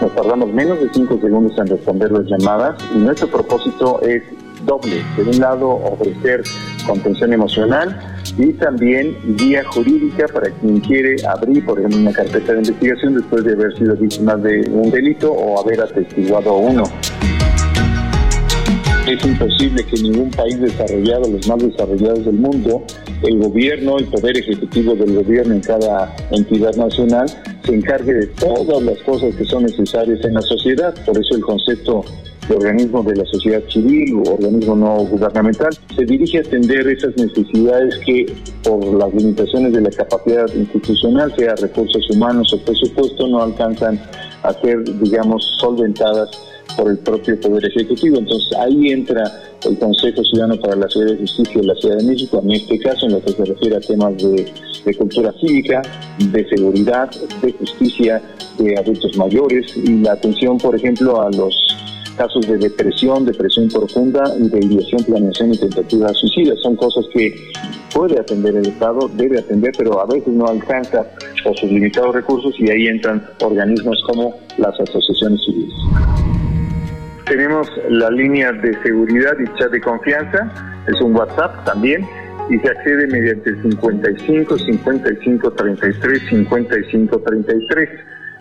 Nos 0.01 0.14
tardamos 0.14 0.53
menos 0.53 0.81
de 0.81 0.88
5 0.93 1.19
segundos 1.21 1.59
en 1.59 1.67
responder 1.67 2.12
las 2.12 2.27
llamadas 2.27 2.77
y 2.95 2.99
nuestro 2.99 3.29
propósito 3.29 4.01
es 4.03 4.23
doble. 4.64 5.03
De 5.17 5.23
un 5.23 5.38
lado, 5.38 5.69
ofrecer 5.69 6.43
contención 6.88 7.33
emocional 7.33 7.96
y 8.38 8.53
también 8.55 9.16
guía 9.37 9.62
jurídica 9.64 10.27
para 10.29 10.51
quien 10.51 10.81
quiere 10.81 11.16
abrir, 11.27 11.64
por 11.64 11.79
ejemplo, 11.79 12.01
una 12.01 12.12
carpeta 12.12 12.53
de 12.55 12.59
investigación 12.59 13.14
después 13.14 13.44
de 13.44 13.53
haber 13.53 13.77
sido 13.77 13.94
víctima 13.96 14.35
de 14.37 14.68
un 14.70 14.90
delito 14.90 15.31
o 15.31 15.61
haber 15.61 15.81
atestiguado 15.83 16.57
uno. 16.57 16.85
Es 19.07 19.24
imposible 19.24 19.83
que 19.85 20.03
ningún 20.03 20.31
país 20.31 20.61
desarrollado, 20.61 21.31
los 21.31 21.48
más 21.48 21.59
desarrollados 21.59 22.27
del 22.27 22.35
mundo, 22.35 22.85
el 23.22 23.38
gobierno, 23.38 23.98
el 23.98 24.05
poder 24.07 24.37
ejecutivo 24.37 24.94
del 24.94 25.14
gobierno 25.14 25.55
en 25.55 25.61
cada 25.61 26.14
entidad 26.31 26.74
nacional, 26.74 27.27
se 27.64 27.74
encargue 27.74 28.12
de 28.12 28.27
todas 28.27 28.83
las 28.83 28.98
cosas 29.01 29.35
que 29.35 29.44
son 29.46 29.62
necesarias 29.62 30.22
en 30.24 30.35
la 30.35 30.42
sociedad. 30.42 30.94
Por 31.07 31.18
eso 31.18 31.37
el 31.37 31.40
concepto 31.40 32.05
de 32.48 32.56
organismo 32.56 33.02
de 33.02 33.16
la 33.16 33.24
sociedad 33.26 33.62
civil 33.68 34.14
o 34.14 34.34
organismo 34.34 34.76
no 34.76 34.96
gubernamental, 35.04 35.70
se 35.94 36.04
dirige 36.04 36.38
a 36.38 36.40
atender 36.40 36.88
esas 36.88 37.16
necesidades 37.16 37.96
que 38.06 38.26
por 38.62 38.84
las 38.94 39.12
limitaciones 39.14 39.72
de 39.72 39.80
la 39.82 39.90
capacidad 39.90 40.46
institucional, 40.54 41.32
sea 41.37 41.54
recursos 41.56 42.11
humanos 42.11 42.52
o 42.54 42.64
presupuesto, 42.64 43.28
no 43.28 43.42
alcanzan 43.42 44.00
a 44.42 44.52
ser, 44.54 44.82
digamos, 45.00 45.44
solventadas 45.61 46.30
por 46.76 46.90
el 46.90 46.98
propio 46.98 47.38
Poder 47.40 47.64
Ejecutivo. 47.66 48.18
Entonces 48.18 48.56
ahí 48.58 48.92
entra 48.92 49.22
el 49.68 49.78
Consejo 49.78 50.22
Ciudadano 50.24 50.61
para 50.61 50.76
la 50.76 50.88
Ciudad 50.88 51.08
de 51.08 51.18
Justicia 51.18 51.61
de 51.61 51.66
la 51.66 51.74
Ciudad 51.74 51.96
de 51.98 52.04
México, 52.04 52.40
en 52.42 52.50
este 52.52 52.78
caso 52.78 53.06
en 53.06 53.12
lo 53.12 53.22
que 53.22 53.32
se 53.32 53.44
refiere 53.44 53.76
a 53.76 53.80
temas 53.80 54.16
de, 54.16 54.52
de 54.84 54.94
cultura 54.94 55.32
cívica, 55.40 55.82
de 56.18 56.48
seguridad, 56.48 57.11
de 57.42 57.52
justicia 57.52 58.22
de 58.58 58.78
adultos 58.78 59.16
mayores 59.16 59.76
y 59.76 59.98
la 59.98 60.12
atención, 60.12 60.58
por 60.58 60.74
ejemplo, 60.76 61.20
a 61.20 61.30
los 61.30 61.54
casos 62.18 62.46
de 62.46 62.59
depresión, 62.59 63.24
depresión 63.24 63.68
profunda 63.68 64.24
y 64.38 64.48
de 64.48 64.59
ideación, 64.59 65.04
planeación 65.04 65.54
y 65.54 65.59
tentativa 65.59 66.09
de 66.09 66.14
suicidio. 66.14 66.57
Son 66.57 66.76
cosas 66.76 67.07
que 67.14 67.35
puede 67.94 68.18
atender 68.20 68.57
el 68.57 68.66
Estado, 68.66 69.09
debe 69.14 69.38
atender, 69.38 69.72
pero 69.78 70.00
a 70.00 70.07
veces 70.07 70.28
no 70.28 70.46
alcanza 70.46 71.07
por 71.44 71.57
sus 71.57 71.70
limitados 71.70 72.14
recursos 72.14 72.52
y 72.59 72.70
ahí 72.70 72.88
entran 72.88 73.24
organismos 73.40 74.02
como 74.07 74.35
las 74.59 74.78
asociaciones 74.81 75.40
civiles. 75.46 75.74
Tenemos 77.26 77.68
la 77.88 78.11
línea 78.11 78.52
de 78.52 78.72
seguridad 78.83 79.33
y 79.38 79.59
chat 79.59 79.70
de 79.70 79.81
confianza, 79.81 80.52
es 80.88 81.00
un 81.00 81.14
WhatsApp 81.14 81.64
también, 81.64 82.04
y 82.50 82.59
se 82.59 82.68
accede 82.68 83.07
mediante 83.07 83.50
el 83.50 83.62
55 83.62 84.59
55 84.59 85.50
33 85.52 86.22
55 86.31 87.18
33 87.20 87.88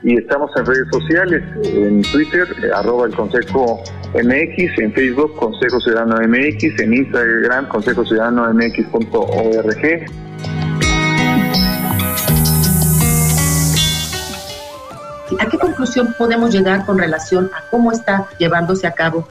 y 0.03 0.17
estamos 0.17 0.51
en 0.55 0.65
redes 0.65 0.87
sociales, 0.91 1.43
en 1.63 2.01
Twitter, 2.03 2.47
eh, 2.63 2.69
arroba 2.73 3.07
el 3.07 3.15
Consejo 3.15 3.81
MX, 4.13 4.79
en 4.79 4.93
Facebook, 4.93 5.35
Consejo 5.35 5.79
Ciudadano 5.79 6.17
MX, 6.27 6.79
en 6.79 6.93
Instagram, 6.93 7.67
Consejo 7.67 8.05
Ciudadano 8.05 8.53
MX.org. 8.53 10.26
¿A 15.39 15.49
qué 15.49 15.57
conclusión 15.57 16.13
podemos 16.17 16.53
llegar 16.53 16.85
con 16.85 16.97
relación 16.97 17.49
a 17.53 17.63
cómo 17.69 17.91
está 17.91 18.27
llevándose 18.39 18.87
a 18.87 18.91
cabo 18.91 19.27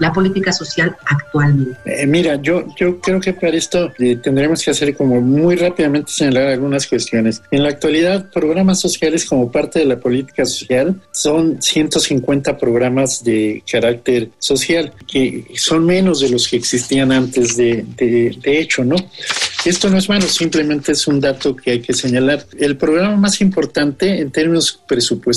la 0.00 0.12
política 0.12 0.52
social 0.52 0.96
actualmente? 1.04 1.78
Eh, 1.84 2.06
mira, 2.06 2.36
yo, 2.36 2.64
yo 2.76 3.00
creo 3.00 3.20
que 3.20 3.32
para 3.32 3.56
esto 3.56 3.92
eh, 3.98 4.16
tendremos 4.16 4.64
que 4.64 4.70
hacer 4.70 4.96
como 4.96 5.20
muy 5.20 5.56
rápidamente 5.56 6.10
señalar 6.12 6.48
algunas 6.48 6.86
cuestiones. 6.86 7.42
En 7.50 7.62
la 7.62 7.68
actualidad, 7.68 8.30
programas 8.30 8.80
sociales 8.80 9.24
como 9.24 9.50
parte 9.50 9.78
de 9.78 9.84
la 9.84 9.98
política 9.98 10.44
social 10.44 11.00
son 11.12 11.60
150 11.62 12.56
programas 12.58 13.22
de 13.22 13.62
carácter 13.70 14.30
social, 14.38 14.92
que 15.06 15.46
son 15.54 15.84
menos 15.86 16.20
de 16.20 16.30
los 16.30 16.48
que 16.48 16.56
existían 16.56 17.12
antes 17.12 17.56
de, 17.56 17.84
de, 17.96 18.58
hecho, 18.58 18.84
¿no? 18.84 18.96
Esto 19.64 19.90
no 19.90 19.98
es 19.98 20.08
malo, 20.08 20.26
simplemente 20.28 20.92
es 20.92 21.06
un 21.06 21.20
dato 21.20 21.54
que 21.56 21.72
hay 21.72 21.80
que 21.80 21.92
señalar. 21.92 22.46
El 22.58 22.76
programa 22.76 23.16
más 23.16 23.40
importante 23.40 24.20
en 24.20 24.30
términos 24.30 24.80
presupuestales 24.86 25.35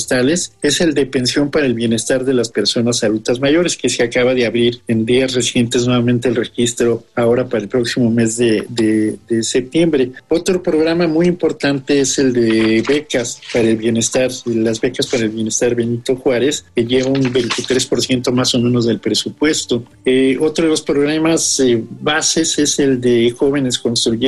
es 0.62 0.82
el 0.82 0.94
de 0.94 1.06
pensión 1.06 1.50
para 1.50 1.66
el 1.66 1.74
bienestar 1.74 2.26
de 2.26 2.34
las 2.34 2.50
personas 2.50 3.04
adultas 3.04 3.40
mayores, 3.40 3.78
que 3.78 3.90
se 3.90 4.04
acaba 4.04 4.34
de 4.34 4.46
abrir 4.46 4.82
en 4.88 5.06
días 5.06 5.34
recientes 5.34 5.86
nuevamente 5.86 6.30
el 6.30 6.36
registro 6.36 7.04
ahora 7.16 7.48
para 7.48 7.64
el 7.64 7.70
próximo 7.70 8.10
mes 8.12 8.38
de, 8.38 8.66
de, 8.70 9.44
septiembre. 9.44 10.12
Otro 10.28 10.62
programa 10.62 11.08
muy 11.08 11.28
importante 11.28 12.00
es 12.02 12.20
el 12.20 12.34
de 12.34 12.84
becas 12.88 13.42
para 13.54 13.70
el 13.70 13.78
bienestar, 13.78 14.30
las 14.46 14.82
becas 14.82 15.08
para 15.08 15.24
el 15.24 15.30
bienestar 15.30 15.76
Benito 15.76 16.16
Juárez, 16.16 16.66
que 16.76 16.86
lleva 16.86 17.10
un 17.10 17.24
23% 17.34 18.32
más 18.32 18.54
o 18.54 18.60
menos 18.60 18.86
del 18.86 19.00
presupuesto. 19.00 19.84
Eh, 20.06 20.38
otro 20.40 20.66
de 20.66 20.72
los 20.72 20.82
programas 20.82 21.60
eh, 21.60 21.82
bases 22.02 22.60
es 22.60 22.80
el 22.80 23.00
de 23.00 23.32
jóvenes 23.32 23.80
construyentes 23.80 24.20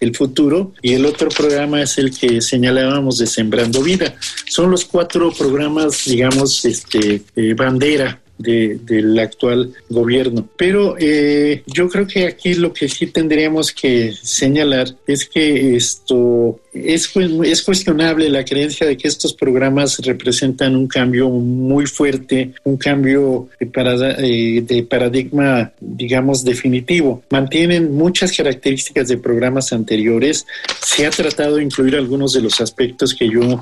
el 0.00 0.16
futuro 0.16 0.72
y 0.82 0.94
el 0.94 1.06
otro 1.06 1.28
programa 1.28 1.82
es 1.82 1.98
el 1.98 2.16
que 2.16 2.40
señalábamos 2.40 3.18
de 3.18 3.26
Sembrando 3.26 3.82
Vida. 3.82 4.14
Son 4.46 4.70
los 4.70 4.84
cuatro 4.84 5.13
programas, 5.36 6.04
digamos, 6.06 6.64
este, 6.64 7.22
bandera 7.54 8.20
del 8.38 9.18
actual 9.18 9.72
gobierno. 9.88 10.48
Pero 10.56 10.96
eh, 10.98 11.62
yo 11.66 11.88
creo 11.88 12.06
que 12.06 12.26
aquí 12.26 12.54
lo 12.54 12.72
que 12.72 12.88
sí 12.88 13.06
tendríamos 13.06 13.72
que 13.72 14.12
señalar 14.12 14.88
es 15.06 15.26
que 15.28 15.76
esto 15.76 16.60
es, 16.74 17.10
es 17.44 17.62
cuestionable 17.62 18.28
la 18.28 18.44
creencia 18.44 18.86
de 18.86 18.96
que 18.96 19.08
estos 19.08 19.32
programas 19.32 19.98
representan 19.98 20.76
un 20.76 20.88
cambio 20.88 21.28
muy 21.30 21.86
fuerte, 21.86 22.52
un 22.64 22.76
cambio 22.76 23.48
de, 23.58 24.64
de 24.66 24.82
paradigma, 24.82 25.72
digamos, 25.80 26.44
definitivo. 26.44 27.22
Mantienen 27.30 27.94
muchas 27.94 28.36
características 28.36 29.08
de 29.08 29.18
programas 29.18 29.72
anteriores. 29.72 30.46
Se 30.84 31.06
ha 31.06 31.10
tratado 31.10 31.56
de 31.56 31.62
incluir 31.62 31.96
algunos 31.96 32.32
de 32.32 32.42
los 32.42 32.60
aspectos 32.60 33.14
que 33.14 33.28
yo 33.30 33.60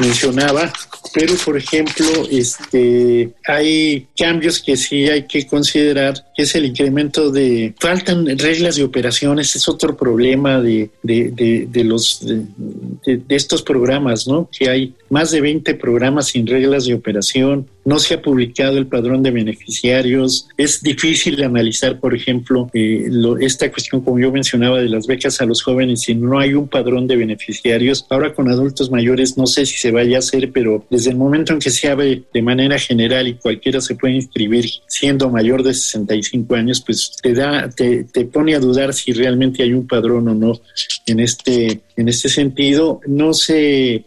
mencionaba, 0.00 0.72
pero 1.12 1.34
por 1.44 1.56
ejemplo, 1.56 2.06
este, 2.30 3.30
hay 3.46 4.08
cambios 4.16 4.60
que 4.60 4.76
sí 4.76 5.08
hay 5.08 5.24
que 5.24 5.46
considerar, 5.46 6.14
que 6.34 6.42
es 6.42 6.54
el 6.54 6.64
incremento 6.64 7.30
de, 7.30 7.74
faltan 7.78 8.26
reglas 8.38 8.76
de 8.76 8.82
operaciones, 8.82 9.54
es 9.54 9.68
otro 9.68 9.96
problema 9.96 10.60
de, 10.60 10.90
de, 11.02 11.66
de, 11.70 11.84
los, 11.84 12.24
de, 12.56 13.22
estos 13.28 13.62
programas, 13.62 14.26
¿no? 14.26 14.48
Que 14.56 14.68
hay 14.68 14.94
más 15.10 15.30
de 15.30 15.40
20 15.40 15.74
programas 15.74 16.28
sin 16.28 16.46
reglas 16.46 16.86
de 16.86 16.94
operación, 16.94 17.66
no 17.84 17.98
se 17.98 18.14
ha 18.14 18.22
publicado 18.22 18.78
el 18.78 18.86
padrón 18.86 19.22
de 19.22 19.30
beneficiarios, 19.30 20.48
es 20.56 20.82
difícil 20.82 21.42
analizar, 21.42 22.00
por 22.00 22.14
ejemplo, 22.14 22.70
eh, 22.72 23.08
esta 23.40 23.70
cuestión, 23.70 24.00
como 24.02 24.18
yo 24.18 24.32
mencionaba, 24.32 24.80
de 24.80 24.88
las 24.88 25.06
becas 25.06 25.40
a 25.40 25.46
los 25.46 25.62
jóvenes, 25.62 26.02
si 26.02 26.14
no 26.14 26.38
hay 26.38 26.54
un 26.54 26.68
padrón 26.68 27.06
de 27.06 27.16
beneficiarios. 27.16 28.06
Ahora 28.10 28.32
con 28.34 28.48
adultos 28.48 28.90
mayores 28.90 29.36
no 29.36 29.46
sé 29.46 29.66
si 29.66 29.76
se 29.76 29.90
vaya 29.90 30.16
a 30.16 30.18
hacer, 30.20 30.50
pero 30.52 30.84
desde 30.90 31.10
el 31.10 31.16
momento 31.16 31.52
en 31.52 31.58
que 31.58 31.70
se 31.70 31.88
abre 31.88 32.22
de 32.32 32.42
manera 32.42 32.78
general 32.78 33.28
y 33.28 33.34
cualquiera 33.34 33.80
se 33.80 33.94
puede 33.94 34.14
inscribir 34.14 34.66
siendo 34.86 35.30
mayor 35.30 35.62
de 35.62 35.74
65 35.74 36.54
años, 36.54 36.82
pues 36.84 37.12
te 37.22 37.34
da, 37.34 37.68
te, 37.70 38.04
te 38.04 38.24
pone 38.24 38.54
a 38.54 38.60
dudar 38.60 38.94
si 38.94 39.12
realmente 39.12 39.62
hay 39.62 39.72
un 39.72 39.86
padrón 39.86 40.28
o 40.28 40.34
no 40.34 40.60
en 41.06 41.20
este, 41.20 41.82
en 41.96 42.08
este 42.08 42.28
sentido. 42.28 43.00
No 43.06 43.34
sé, 43.34 43.94
eh, 43.94 44.04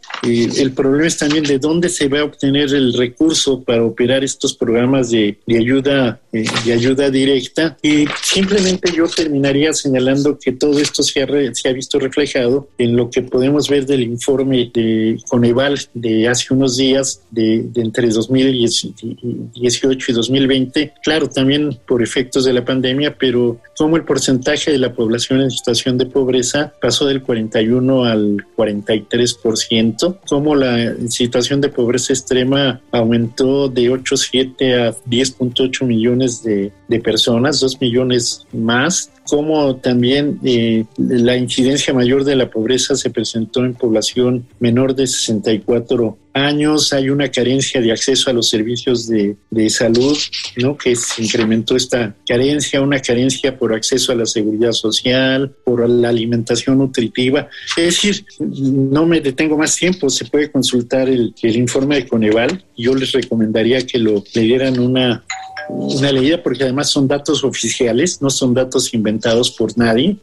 el 0.57 0.71
problema 0.71 1.07
es 1.07 1.17
también 1.17 1.43
de 1.43 1.59
dónde 1.59 1.89
se 1.89 2.07
va 2.07 2.21
a 2.21 2.25
obtener 2.25 2.73
el 2.73 2.93
recurso 2.93 3.63
para 3.67 3.83
operar 3.83 4.23
estos 4.23 4.55
programas 4.55 5.11
de, 5.11 5.37
de 5.45 5.57
ayuda 5.57 6.21
eh, 6.37 6.45
de 6.65 6.73
ayuda 6.73 7.09
directa. 7.09 7.77
Y 7.81 8.05
simplemente 8.21 8.91
yo 8.95 9.07
terminaría 9.07 9.73
señalando 9.73 10.37
que 10.39 10.51
todo 10.51 10.77
esto 10.79 11.01
se 11.03 11.23
ha, 11.23 11.27
se 11.53 11.69
ha 11.69 11.73
visto 11.73 11.99
reflejado 11.99 12.69
en 12.77 12.95
lo 12.95 13.09
que 13.09 13.23
podemos 13.23 13.69
ver 13.69 13.85
del 13.85 14.03
informe 14.03 14.69
de 14.73 15.17
Coneval 15.27 15.79
de 15.93 16.27
hace 16.27 16.53
unos 16.53 16.77
días 16.77 17.21
de, 17.31 17.63
de 17.73 17.81
entre 17.81 18.09
2018 18.09 20.11
y 20.11 20.13
2020 20.13 20.93
claro 21.03 21.27
también 21.27 21.77
por 21.87 22.03
efectos 22.03 22.45
de 22.45 22.53
la 22.53 22.63
pandemia 22.63 23.17
pero 23.17 23.59
como 23.77 23.97
el 23.97 24.03
porcentaje 24.03 24.71
de 24.71 24.77
la 24.77 24.93
población 24.93 25.41
en 25.41 25.51
situación 25.51 25.97
de 25.97 26.05
pobreza 26.07 26.73
pasó 26.81 27.05
del 27.05 27.21
41 27.21 28.03
al 28.03 28.45
43%, 28.55 30.19
como 30.27 30.55
la 30.55 30.95
situación 31.09 31.61
de 31.61 31.69
pobreza 31.69 32.13
extrema 32.13 32.81
aumentó 32.91 33.56
de 33.67 33.89
8,7 33.89 34.73
a 34.73 34.91
10.8 35.09 35.85
millones 35.85 36.43
de, 36.43 36.71
de, 36.87 36.99
personas, 36.99 37.59
2 37.59 37.81
millones 37.81 38.45
más, 38.53 39.11
como 39.29 39.75
también 39.77 40.39
eh, 40.43 40.85
la 40.97 41.37
incidencia 41.37 41.93
mayor 41.93 42.23
de 42.23 42.35
la 42.35 42.49
pobreza 42.49 42.95
se 42.95 43.09
presentó 43.09 43.65
en 43.65 43.73
población 43.73 44.47
menor 44.59 44.95
de 44.95 45.07
64 45.07 46.17
años, 46.33 46.93
hay 46.93 47.09
una 47.09 47.29
carencia 47.29 47.81
de 47.81 47.91
acceso 47.91 48.29
a 48.29 48.33
los 48.33 48.49
servicios 48.49 49.07
de, 49.07 49.35
de, 49.49 49.69
salud, 49.69 50.15
¿no? 50.57 50.77
que 50.77 50.95
se 50.95 51.23
incrementó 51.23 51.75
esta 51.75 52.15
carencia, 52.27 52.81
una 52.81 52.99
carencia 52.99 53.57
por 53.57 53.73
acceso 53.73 54.11
a 54.11 54.15
la 54.15 54.25
seguridad 54.25 54.71
social, 54.71 55.55
por 55.63 55.89
la 55.89 56.09
alimentación 56.09 56.77
nutritiva. 56.77 57.49
Es 57.75 57.85
decir, 57.85 58.25
no 58.39 59.05
me 59.05 59.19
detengo 59.19 59.57
más 59.57 59.75
tiempo, 59.75 60.09
se 60.09 60.25
puede 60.25 60.51
consultar 60.51 61.09
el, 61.09 61.33
el 61.41 61.55
informe 61.55 61.95
de 61.95 62.07
Coneval. 62.07 62.63
Yo 62.77 62.93
les 62.93 63.11
recomendaría 63.11 63.85
que 63.85 63.97
lo 63.97 64.23
le 64.33 64.41
dieran 64.41 64.79
una 64.79 65.23
una 65.69 66.11
leída 66.11 66.41
porque 66.41 66.63
además 66.63 66.89
son 66.89 67.07
datos 67.07 67.43
oficiales, 67.43 68.21
no 68.21 68.29
son 68.29 68.53
datos 68.53 68.93
inventados 68.93 69.16
por 69.57 69.77
nadie, 69.77 70.17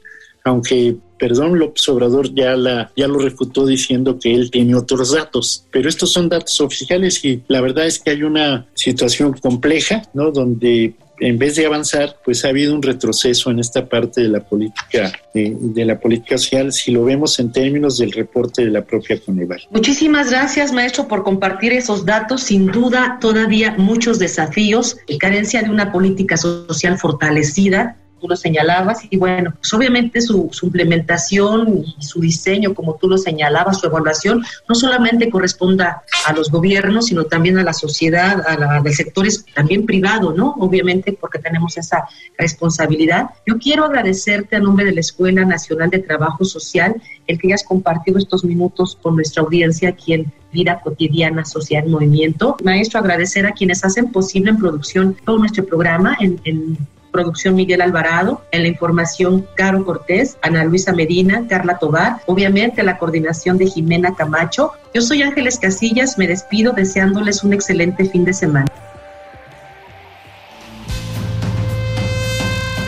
aunque, 0.45 0.97
perdón, 1.19 1.59
López 1.59 1.89
Obrador 1.89 2.35
ya, 2.35 2.55
la, 2.55 2.93
ya 2.97 3.09
lo 3.09 3.19
refutó 3.19 3.67
diciendo 3.67 4.19
que 4.19 4.35
él 4.35 4.51
tiene 4.51 4.75
otros 4.75 5.13
datos, 5.13 5.67
pero 5.71 5.89
estos 5.89 6.13
son 6.13 6.29
datos 6.29 6.61
oficiales 6.61 7.25
y 7.25 7.43
la 7.49 7.63
verdad 7.63 7.87
es 7.87 7.99
que 7.99 8.11
hay 8.11 8.23
una 8.23 8.67
situación 8.75 9.33
compleja, 9.33 10.03
¿no? 10.13 10.31
Donde 10.31 10.95
en 11.21 11.39
vez 11.39 11.57
de 11.57 11.65
avanzar, 11.65 12.17
pues 12.25 12.45
ha 12.45 12.49
habido 12.49 12.75
un 12.75 12.83
retroceso 12.83 13.51
en 13.51 13.61
esta 13.61 13.89
parte 13.89 14.21
de 14.21 14.29
la 14.29 14.41
política 14.41 15.13
eh, 15.33 15.57
de 15.59 15.85
la 15.85 15.99
política 15.99 16.37
social, 16.37 16.73
si 16.73 16.91
lo 16.91 17.05
vemos 17.05 17.39
en 17.39 17.53
términos 17.53 17.99
del 17.99 18.13
reporte 18.13 18.65
de 18.65 18.71
la 18.71 18.83
propia 18.83 19.19
Coneval. 19.21 19.63
Muchísimas 19.71 20.31
gracias, 20.31 20.73
maestro, 20.73 21.07
por 21.07 21.23
compartir 21.23 21.73
esos 21.73 22.05
datos. 22.05 22.43
Sin 22.43 22.67
duda, 22.67 23.19
todavía 23.21 23.75
muchos 23.79 24.19
desafíos, 24.19 24.97
y 25.07 25.19
carencia 25.19 25.63
de 25.63 25.71
una 25.71 25.93
política 25.93 26.37
social 26.37 26.99
fortalecida 26.99 27.97
tú 28.25 28.29
lo 28.29 28.37
señalabas, 28.37 29.03
y 29.11 29.19
bueno, 29.19 29.53
pues 29.61 29.75
obviamente 29.75 30.23
su, 30.23 30.51
implementación 30.63 31.85
y 31.99 32.03
su 32.03 32.23
diseño, 32.23 32.73
como 32.73 32.95
tú 32.95 33.07
lo 33.07 33.19
señalabas, 33.19 33.81
su 33.81 33.87
evaluación, 33.87 34.43
no 34.67 34.75
solamente 34.75 35.29
corresponda 35.29 36.03
a 36.27 36.33
los 36.33 36.51
gobiernos, 36.51 37.07
sino 37.07 37.25
también 37.25 37.59
a 37.59 37.63
la 37.63 37.75
sociedad, 37.75 38.43
a, 38.47 38.57
la, 38.57 38.77
a 38.77 38.93
sectores 38.93 39.45
también 39.55 39.85
privado, 39.85 40.33
¿no? 40.33 40.55
Obviamente 40.59 41.13
porque 41.13 41.39
tenemos 41.39 41.77
esa 41.77 42.09
responsabilidad. 42.39 43.29
Yo 43.47 43.59
quiero 43.59 43.85
agradecerte 43.85 44.57
a 44.57 44.61
nombre 44.61 44.87
de 44.87 44.93
la 44.93 45.01
Escuela 45.01 45.45
Nacional 45.45 45.91
de 45.91 45.99
Trabajo 45.99 46.47
Social 46.47 46.97
el 47.27 47.39
que 47.39 47.49
hayas 47.49 47.65
compartido 47.65 48.17
estos 48.17 48.43
minutos 48.43 48.99
con 49.03 49.17
nuestra 49.17 49.43
audiencia 49.43 49.91
aquí 49.91 50.15
en 50.15 50.33
Vida 50.51 50.81
Cotidiana 50.83 51.45
Social 51.45 51.89
Movimiento. 51.89 52.57
Maestro, 52.65 53.01
agradecer 53.01 53.45
a 53.45 53.53
quienes 53.53 53.85
hacen 53.85 54.13
posible 54.13 54.51
en 54.51 54.59
producción 54.59 55.17
todo 55.27 55.39
nuestro 55.39 55.67
programa 55.67 56.17
en, 56.21 56.41
en 56.45 56.79
producción 57.15 57.55
Miguel 57.55 57.81
Alvarado, 57.81 58.43
en 58.51 58.63
la 58.63 58.69
información 58.69 59.47
Caro 59.55 59.85
Cortés, 59.85 60.37
Ana 60.43 60.65
Luisa 60.65 60.93
Medina, 60.93 61.47
Carla 61.49 61.79
Tobar, 61.79 62.17
obviamente 62.27 62.83
la 62.83 62.99
coordinación 62.99 63.57
de 63.57 63.69
Jimena 63.69 64.17
Camacho. 64.17 64.73
Yo 64.93 65.01
soy 65.01 65.23
Ángeles 65.23 65.61
Casillas, 65.61 66.19
me 66.19 66.27
despido 66.27 66.73
deseándoles 66.73 67.45
un 67.45 67.53
excelente 67.53 68.05
fin 68.05 68.25
de 68.25 68.33
semana. 68.33 68.67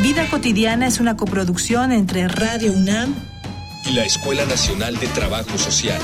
Vida 0.03 0.29
cotidiana 0.29 0.89
es 0.89 0.99
una 0.99 1.17
coproducción 1.17 1.93
entre 1.93 2.27
Radio 2.27 2.73
UNAM 2.73 3.15
y 3.85 3.93
la 3.93 4.05
Escuela 4.05 4.45
Nacional 4.45 4.97
de 4.99 5.07
Trabajo 5.07 5.57
Social. 5.57 6.01